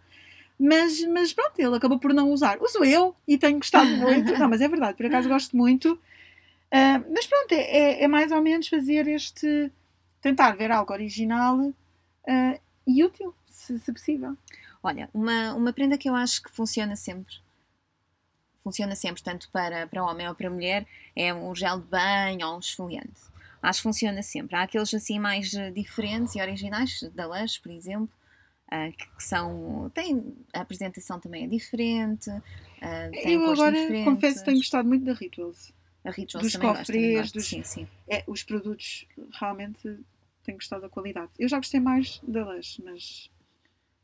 Mas, 0.60 1.00
mas 1.06 1.32
pronto, 1.32 1.60
ele 1.60 1.76
acabou 1.76 2.00
por 2.00 2.12
não 2.12 2.32
usar. 2.32 2.60
Uso 2.60 2.84
eu 2.84 3.16
e 3.28 3.38
tenho 3.38 3.60
gostado 3.60 3.88
muito. 3.98 4.34
não, 4.40 4.50
mas 4.50 4.62
é 4.62 4.68
verdade, 4.68 4.98
por 4.98 5.06
acaso 5.06 5.30
gosto 5.30 5.56
muito. 5.56 5.94
Uh, 5.94 7.06
mas 7.14 7.28
pronto, 7.28 7.52
é, 7.52 7.62
é, 7.62 8.04
é, 8.04 8.08
mais 8.08 8.32
ou 8.32 8.42
menos 8.42 8.68
fazer 8.68 9.08
este. 9.08 9.72
tentar 10.24 10.54
ver 10.54 10.72
algo 10.72 10.92
original 10.92 11.56
uh, 11.60 12.60
e 12.88 13.04
útil, 13.04 13.36
se, 13.48 13.78
se, 13.78 13.94
possível. 13.94 14.36
Olha, 14.82 15.08
uma, 15.14 15.54
uma 15.54 15.72
prenda 15.72 16.00
que 16.00 16.10
eu 16.10 16.16
acho 16.16 16.42
que 16.42 16.50
funciona 16.50 16.96
sempre. 16.96 17.36
Funciona 18.70 18.96
sempre, 18.96 19.24
tanto 19.24 19.50
para, 19.50 19.88
para 19.88 20.04
homem 20.04 20.28
ou 20.28 20.36
para 20.36 20.48
mulher, 20.48 20.86
é 21.16 21.34
um 21.34 21.56
gel 21.56 21.80
de 21.80 21.88
banho 21.88 22.48
ou 22.48 22.58
um 22.58 22.60
esfoliante. 22.60 23.20
Acho 23.64 23.80
que 23.80 23.84
funciona 23.84 24.22
sempre. 24.22 24.56
Há 24.56 24.62
aqueles 24.62 24.94
assim 24.94 25.18
mais 25.18 25.52
eh, 25.56 25.72
diferentes 25.72 26.36
e 26.36 26.42
originais, 26.42 27.02
da 27.16 27.26
Lush, 27.26 27.58
por 27.58 27.72
exemplo, 27.72 28.08
uh, 28.72 28.96
que, 28.96 29.24
são. 29.24 29.90
têm. 29.92 30.36
a 30.54 30.62
apresentação 30.62 31.20
também 31.20 31.46
é 31.46 31.48
diferente. 31.48 32.30
Uh, 32.30 33.12
eu 33.26 33.52
agora 33.52 33.76
confesso 34.04 34.40
que 34.40 34.46
tenho 34.46 34.58
gostado 34.58 34.88
muito 34.88 35.04
da 35.04 35.14
Rituals. 35.14 35.74
A 36.06 36.12
Rituals 36.12 36.44
dos 36.44 36.54
também 36.54 36.70
cofres, 36.70 37.18
gosto, 37.18 37.34
dos, 37.34 37.48
sim, 37.48 37.64
sim. 37.64 37.88
É, 38.08 38.24
os 38.28 38.44
produtos 38.44 39.08
realmente 39.40 39.82
tenho 40.44 40.60
gostado 40.60 40.84
da 40.84 40.90
qualidade. 40.90 41.32
Eu 41.40 41.50
já 41.50 41.58
gostei 41.58 41.80
mais 41.80 42.22
da 42.22 42.46
Lush, 42.46 42.80
mas 42.86 43.32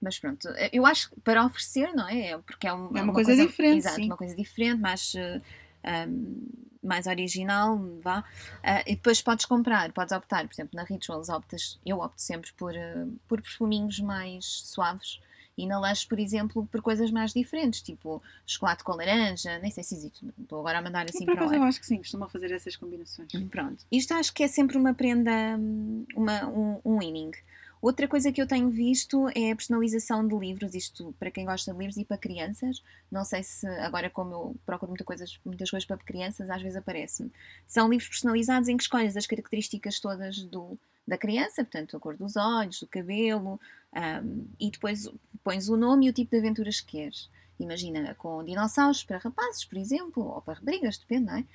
mas 0.01 0.19
pronto, 0.19 0.47
eu 0.71 0.85
acho 0.85 1.09
que 1.09 1.19
para 1.21 1.45
oferecer, 1.45 1.93
não 1.93 2.07
é? 2.07 2.37
porque 2.39 2.67
é, 2.67 2.73
um, 2.73 2.87
é 2.87 3.01
uma, 3.01 3.03
uma, 3.03 3.13
coisa, 3.13 3.31
coisa 3.31 3.47
diferente. 3.47 3.77
Exato, 3.77 3.95
sim. 3.95 4.05
uma 4.05 4.17
coisa 4.17 4.35
diferente, 4.35 4.81
mais, 4.81 5.13
um, 5.15 6.47
mais 6.85 7.07
original, 7.07 7.77
vá. 8.01 8.19
Uh, 8.19 8.83
e 8.85 8.95
depois 8.95 9.21
podes 9.21 9.45
comprar, 9.45 9.91
podes 9.91 10.13
optar, 10.13 10.45
por 10.47 10.53
exemplo, 10.53 10.75
na 10.75 10.83
Rituals 10.83 11.29
optas, 11.29 11.79
eu 11.85 11.99
opto 11.99 12.21
sempre 12.21 12.51
por, 12.53 12.73
uh, 12.73 13.19
por 13.27 13.41
perfuminhos 13.41 13.99
mais 13.99 14.45
suaves. 14.45 15.19
E 15.57 15.65
na 15.65 15.79
Lush, 15.79 16.03
por 16.03 16.19
exemplo, 16.19 16.67
por 16.69 16.81
coisas 16.81 17.09
mais 17.09 17.33
diferentes, 17.33 17.81
tipo 17.81 18.21
chocolate 18.45 18.83
com 18.83 18.93
laranja, 18.93 19.57
nem 19.59 19.71
sei 19.71 19.85
se 19.85 19.95
existe, 19.95 20.27
estou 20.41 20.59
agora 20.59 20.79
a 20.79 20.81
mandar 20.81 21.05
assim 21.09 21.25
por 21.25 21.35
para 21.35 21.47
o 21.47 21.53
Eu 21.53 21.63
acho 21.63 21.79
que 21.79 21.85
sim, 21.85 21.97
costumam 21.97 22.27
fazer 22.27 22.51
essas 22.51 22.75
combinações. 22.75 23.31
Pronto, 23.49 23.85
isto 23.89 24.13
acho 24.13 24.33
que 24.33 24.43
é 24.43 24.49
sempre 24.49 24.77
uma 24.77 24.93
prenda, 24.93 25.31
hum, 25.57 26.05
uma, 26.13 26.45
um, 26.47 26.81
um 26.83 26.99
winning. 26.99 27.31
Outra 27.81 28.07
coisa 28.07 28.31
que 28.31 28.41
eu 28.41 28.47
tenho 28.47 28.69
visto 28.69 29.27
é 29.35 29.51
a 29.51 29.55
personalização 29.55 30.27
de 30.27 30.35
livros, 30.35 30.73
isto 30.73 31.13
para 31.19 31.29
quem 31.29 31.45
gosta 31.45 31.71
de 31.71 31.77
livros 31.77 31.97
e 31.97 32.05
para 32.05 32.17
crianças. 32.17 32.81
Não 33.11 33.23
sei 33.23 33.43
se 33.43 33.67
agora, 33.79 34.09
como 34.09 34.31
eu 34.33 34.55
procuro 34.65 34.89
muita 34.91 35.03
coisas, 35.03 35.39
muitas 35.45 35.69
coisas 35.69 35.85
para 35.85 35.97
crianças, 35.97 36.49
às 36.49 36.61
vezes 36.61 36.77
aparece-me. 36.77 37.31
São 37.67 37.87
livros 37.89 38.09
personalizados 38.09 38.69
em 38.69 38.77
que 38.77 38.83
escolhes 38.83 39.15
as 39.15 39.27
características 39.27 39.99
todas 39.99 40.41
do, 40.43 40.77
da 41.07 41.17
criança, 41.17 41.63
portanto, 41.63 41.95
a 41.95 41.99
cor 41.99 42.17
dos 42.17 42.35
olhos, 42.35 42.79
do 42.79 42.87
cabelo, 42.87 43.59
um, 43.93 44.45
e 44.59 44.71
depois 44.71 45.09
pões 45.43 45.69
o 45.69 45.77
nome 45.77 46.07
e 46.07 46.09
o 46.09 46.13
tipo 46.13 46.31
de 46.31 46.37
aventuras 46.37 46.81
que 46.81 46.97
queres. 46.97 47.29
Imagina 47.59 48.15
com 48.15 48.43
dinossauros 48.43 49.03
para 49.03 49.17
rapazes, 49.17 49.63
por 49.63 49.77
exemplo, 49.77 50.23
ou 50.23 50.41
para 50.41 50.55
raparigas, 50.55 50.97
depende, 50.97 51.25
não 51.25 51.37
é? 51.37 51.45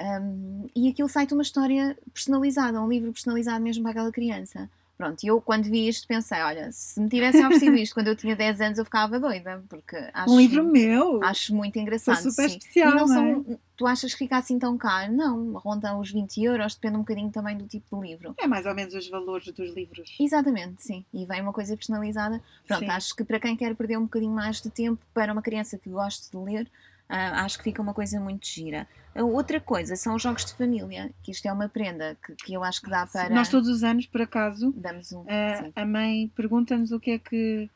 Um, 0.00 0.66
e 0.74 0.88
aquilo 0.88 1.08
sai-te 1.08 1.34
uma 1.34 1.42
história 1.42 1.96
personalizada, 2.12 2.80
um 2.80 2.88
livro 2.88 3.12
personalizado 3.12 3.62
mesmo 3.62 3.82
para 3.82 3.92
aquela 3.92 4.12
criança. 4.12 4.68
Pronto, 5.00 5.24
e 5.24 5.28
eu 5.28 5.40
quando 5.40 5.64
vi 5.64 5.88
isto 5.88 6.06
pensei, 6.06 6.42
olha, 6.42 6.70
se 6.72 7.00
me 7.00 7.08
tivessem 7.08 7.40
oferecido 7.46 7.74
isto 7.76 7.94
quando 7.94 8.08
eu 8.08 8.14
tinha 8.16 8.36
10 8.36 8.60
anos 8.60 8.78
eu 8.78 8.84
ficava 8.84 9.18
doida, 9.18 9.64
porque 9.66 9.96
acho... 10.12 10.30
Um 10.30 10.38
livro 10.38 10.62
meu! 10.62 11.24
Acho 11.24 11.54
muito 11.54 11.78
engraçado, 11.78 12.20
Foi 12.20 12.30
super 12.30 12.50
sim. 12.50 12.58
especial, 12.58 12.90
e 12.90 12.94
não, 12.94 13.00
não 13.00 13.08
são, 13.08 13.46
é? 13.48 13.56
tu 13.78 13.86
achas 13.86 14.12
que 14.12 14.18
fica 14.18 14.36
assim 14.36 14.58
tão 14.58 14.76
caro? 14.76 15.10
Não, 15.10 15.54
ronda 15.54 15.96
os 15.96 16.12
20 16.12 16.44
euros, 16.44 16.74
depende 16.74 16.96
um 16.96 17.00
bocadinho 17.00 17.30
também 17.30 17.56
do 17.56 17.66
tipo 17.66 17.98
de 17.98 18.08
livro. 18.08 18.34
É 18.36 18.46
mais 18.46 18.66
ou 18.66 18.74
menos 18.74 18.92
os 18.92 19.08
valores 19.08 19.46
dos 19.46 19.74
livros. 19.74 20.14
Exatamente, 20.20 20.82
sim. 20.82 21.02
E 21.14 21.24
vem 21.24 21.40
uma 21.40 21.54
coisa 21.54 21.74
personalizada. 21.74 22.42
Pronto, 22.66 22.80
sim. 22.80 22.90
acho 22.90 23.16
que 23.16 23.24
para 23.24 23.40
quem 23.40 23.56
quer 23.56 23.74
perder 23.74 23.96
um 23.96 24.02
bocadinho 24.02 24.34
mais 24.34 24.60
de 24.60 24.68
tempo, 24.68 25.00
para 25.14 25.32
uma 25.32 25.40
criança 25.40 25.78
que 25.78 25.88
goste 25.88 26.30
de 26.30 26.36
ler, 26.36 26.70
Uh, 27.10 27.34
acho 27.44 27.58
que 27.58 27.64
fica 27.64 27.82
uma 27.82 27.92
coisa 27.92 28.20
muito 28.20 28.46
gira. 28.46 28.86
Uh, 29.16 29.24
outra 29.26 29.60
coisa 29.60 29.96
são 29.96 30.14
os 30.14 30.22
jogos 30.22 30.44
de 30.44 30.54
família, 30.54 31.10
que 31.22 31.32
isto 31.32 31.44
é 31.46 31.52
uma 31.52 31.68
prenda 31.68 32.16
que, 32.24 32.34
que 32.36 32.54
eu 32.54 32.62
acho 32.62 32.80
que 32.80 32.88
dá 32.88 33.04
para. 33.06 33.28
Nós 33.28 33.48
todos 33.48 33.68
os 33.68 33.82
anos, 33.82 34.06
por 34.06 34.22
acaso, 34.22 34.72
damos 34.76 35.10
um. 35.12 35.22
Uh, 35.22 35.72
a 35.74 35.84
mãe 35.84 36.30
pergunta-nos 36.36 36.92
o 36.92 37.00
que 37.00 37.10
é 37.12 37.18
que. 37.18 37.68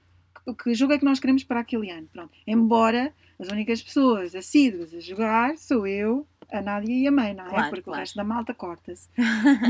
Que, 0.44 0.54
que 0.54 0.74
jogo 0.74 0.92
é 0.92 0.98
que 0.98 1.04
nós 1.04 1.18
queremos 1.18 1.42
para 1.42 1.60
aquele 1.60 1.90
ano? 1.90 2.06
Pronto. 2.12 2.30
Embora 2.46 3.12
as 3.40 3.48
únicas 3.48 3.82
pessoas 3.82 4.34
assíduas 4.34 4.94
a 4.94 5.00
jogar 5.00 5.56
sou 5.58 5.86
eu, 5.86 6.26
a 6.52 6.60
Nádia 6.60 6.94
e 6.94 7.06
a 7.08 7.10
mãe, 7.10 7.34
não 7.34 7.46
é? 7.46 7.48
Claro, 7.48 7.68
Porque 7.70 7.82
claro. 7.82 7.98
o 7.98 8.00
resto 8.00 8.16
da 8.16 8.24
malta 8.24 8.54
corta-se. 8.54 9.08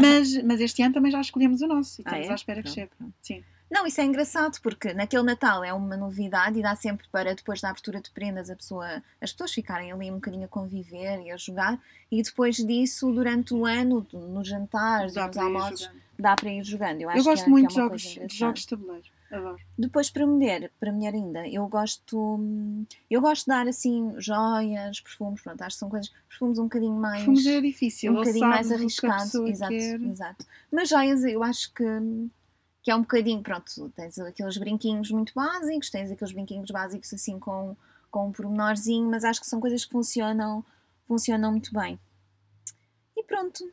mas, 0.01 0.43
mas 0.43 0.61
este 0.61 0.83
ano 0.83 0.93
também 0.95 1.11
já 1.11 1.21
escolhemos 1.21 1.63
o 1.63 1.67
nosso 1.67 2.03
e 2.03 2.05
Ah, 2.07 2.09
estamos 2.11 2.29
é? 2.29 2.33
à 2.33 2.35
espera 2.35 2.63
que 2.63 2.65
Pronto, 2.65 2.75
chegue. 2.75 2.91
pronto. 2.99 3.15
Sim. 3.23 3.43
Não, 3.71 3.87
isso 3.87 4.01
é 4.01 4.05
engraçado 4.05 4.61
porque 4.63 4.93
naquele 4.93 5.23
Natal 5.25 5.65
é 5.65 5.73
uma 5.73 5.97
novidade 5.97 6.59
e 6.59 6.63
dá 6.63 6.77
sempre 6.77 7.07
para 7.11 7.35
depois 7.35 7.61
da 7.61 7.71
abertura 7.71 8.01
de 8.01 8.11
prendas 8.11 8.49
a 8.51 8.55
pessoa, 8.57 9.03
as 9.21 9.33
pessoas 9.33 9.53
ficarem 9.53 9.91
ali 9.91 10.11
um 10.11 10.15
bocadinho 10.17 10.45
a 10.45 10.49
conviver 10.49 11.21
e 11.23 11.31
a 11.31 11.37
jogar 11.37 11.81
e 12.11 12.23
depois 12.23 12.57
disso 12.57 13.11
durante 13.13 13.53
o 13.55 13.65
ano 13.67 14.07
nos 14.13 14.47
jantares, 14.47 15.15
Dá 15.15 15.27
nos 15.27 15.37
para 15.37 15.43
ir 15.43 15.47
almoços 15.47 15.91
dá 16.17 16.37
para 16.37 16.49
ir 16.51 16.63
jogando. 16.63 17.01
Eu, 17.01 17.09
acho 17.11 17.19
Eu 17.19 17.25
que 17.25 17.31
gosto 17.31 17.47
é- 17.47 17.49
muito 17.51 17.69
de 17.69 17.75
é 17.75 17.77
jogos, 17.83 17.91
coisa 18.03 18.09
de 18.09 18.17
engraçada. 18.17 18.39
jogos 18.39 18.61
de 18.61 18.67
tabuleiro. 18.69 19.05
Adoro. 19.33 19.57
Depois 19.77 20.11
para 20.11 20.27
mulher, 20.27 20.71
para 20.79 20.93
mulher 20.93 21.13
ainda, 21.15 21.49
eu 21.49 21.67
gosto, 21.67 22.39
eu 23.11 23.21
gosto 23.21 23.43
de 23.43 23.49
dar 23.49 23.67
assim 23.67 24.15
joias, 24.19 25.01
perfumes, 25.01 25.41
pronto, 25.43 25.61
acho 25.63 25.75
que 25.75 25.81
são 25.81 25.89
coisas, 25.91 26.13
perfumes 26.29 26.59
um 26.61 26.65
bocadinho 26.65 26.95
mais 26.95 27.17
Perfumes 27.25 27.47
é 27.47 27.61
difícil. 27.61 28.13
um 28.13 28.17
bocadinho 28.17 28.47
mais 28.49 28.71
arriscado, 28.71 29.49
exato, 29.49 29.73
quer. 29.73 30.01
exato. 30.03 30.47
Mas 30.71 30.89
joias 30.89 31.25
eu 31.25 31.43
acho 31.43 31.73
que, 31.75 31.83
que 32.85 32.91
é 32.91 32.95
um 32.95 33.01
bocadinho, 33.01 33.43
pronto, 33.43 33.91
tens 33.97 34.19
aqueles 34.19 34.59
brinquinhos 34.59 35.11
muito 35.11 35.33
básicos, 35.35 35.89
tens 35.89 36.11
aqueles 36.11 36.35
brinquinhos 36.35 36.71
básicos 36.71 37.15
assim 37.15 37.39
com, 37.39 37.75
com 38.11 38.29
um 38.29 38.33
pormenorzinho, 38.33 39.11
mas 39.11 39.25
acho 39.25 39.41
que 39.41 39.47
são 39.47 39.59
coisas 39.59 39.87
que 39.87 39.91
funcionam, 39.91 40.63
funcionam 41.09 41.51
muito 41.51 41.73
bem. 41.73 41.99
E 43.17 43.23
pronto, 43.25 43.73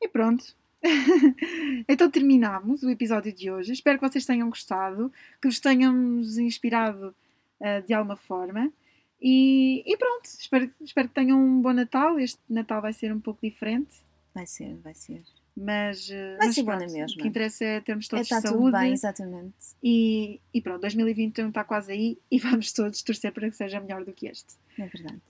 E 0.00 0.08
pronto. 0.08 0.56
então 1.86 2.10
terminamos 2.10 2.82
o 2.82 2.88
episódio 2.88 3.30
de 3.30 3.50
hoje. 3.50 3.72
Espero 3.74 3.98
que 3.98 4.08
vocês 4.08 4.24
tenham 4.24 4.48
gostado, 4.48 5.12
que 5.42 5.46
vos 5.46 5.60
tenhamos 5.60 6.38
inspirado 6.38 7.14
ah, 7.60 7.80
de 7.80 7.92
alguma 7.92 8.16
forma. 8.16 8.72
E, 9.20 9.82
e 9.84 9.98
pronto, 9.98 10.24
espero, 10.24 10.72
espero 10.80 11.08
que 11.08 11.14
tenham 11.14 11.38
um 11.38 11.60
bom 11.60 11.74
Natal. 11.74 12.18
Este 12.18 12.40
Natal 12.48 12.80
vai 12.80 12.94
ser 12.94 13.12
um 13.12 13.20
pouco 13.20 13.40
diferente, 13.42 14.00
vai 14.34 14.46
ser, 14.46 14.76
vai 14.76 14.94
ser. 14.94 15.22
Mas, 15.60 16.08
Vai 16.08 16.46
mas 16.46 16.56
bom 16.56 16.64
pronto, 16.64 16.80
na 16.80 16.92
mesma. 16.92 17.16
o 17.18 17.22
que 17.22 17.28
interessa 17.28 17.64
é 17.64 17.80
termos 17.80 18.06
É, 18.06 18.08
todos 18.08 18.22
está 18.22 18.40
tudo 18.40 18.58
saúde. 18.58 18.78
bem, 18.78 18.92
exatamente. 18.92 19.54
E, 19.82 20.40
e 20.54 20.60
pronto, 20.60 20.80
2021 20.80 21.48
está 21.48 21.64
quase 21.64 21.92
aí 21.92 22.18
e 22.30 22.38
vamos 22.40 22.72
todos 22.72 23.02
torcer 23.02 23.32
para 23.32 23.48
que 23.50 23.56
seja 23.56 23.80
melhor 23.80 24.04
do 24.04 24.12
que 24.12 24.26
este. 24.26 24.54
É 24.78 24.86
verdade. 24.86 25.20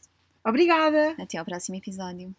Obrigada! 0.45 1.14
Até 1.19 1.37
ao 1.38 1.45
próximo 1.45 1.77
episódio. 1.77 2.35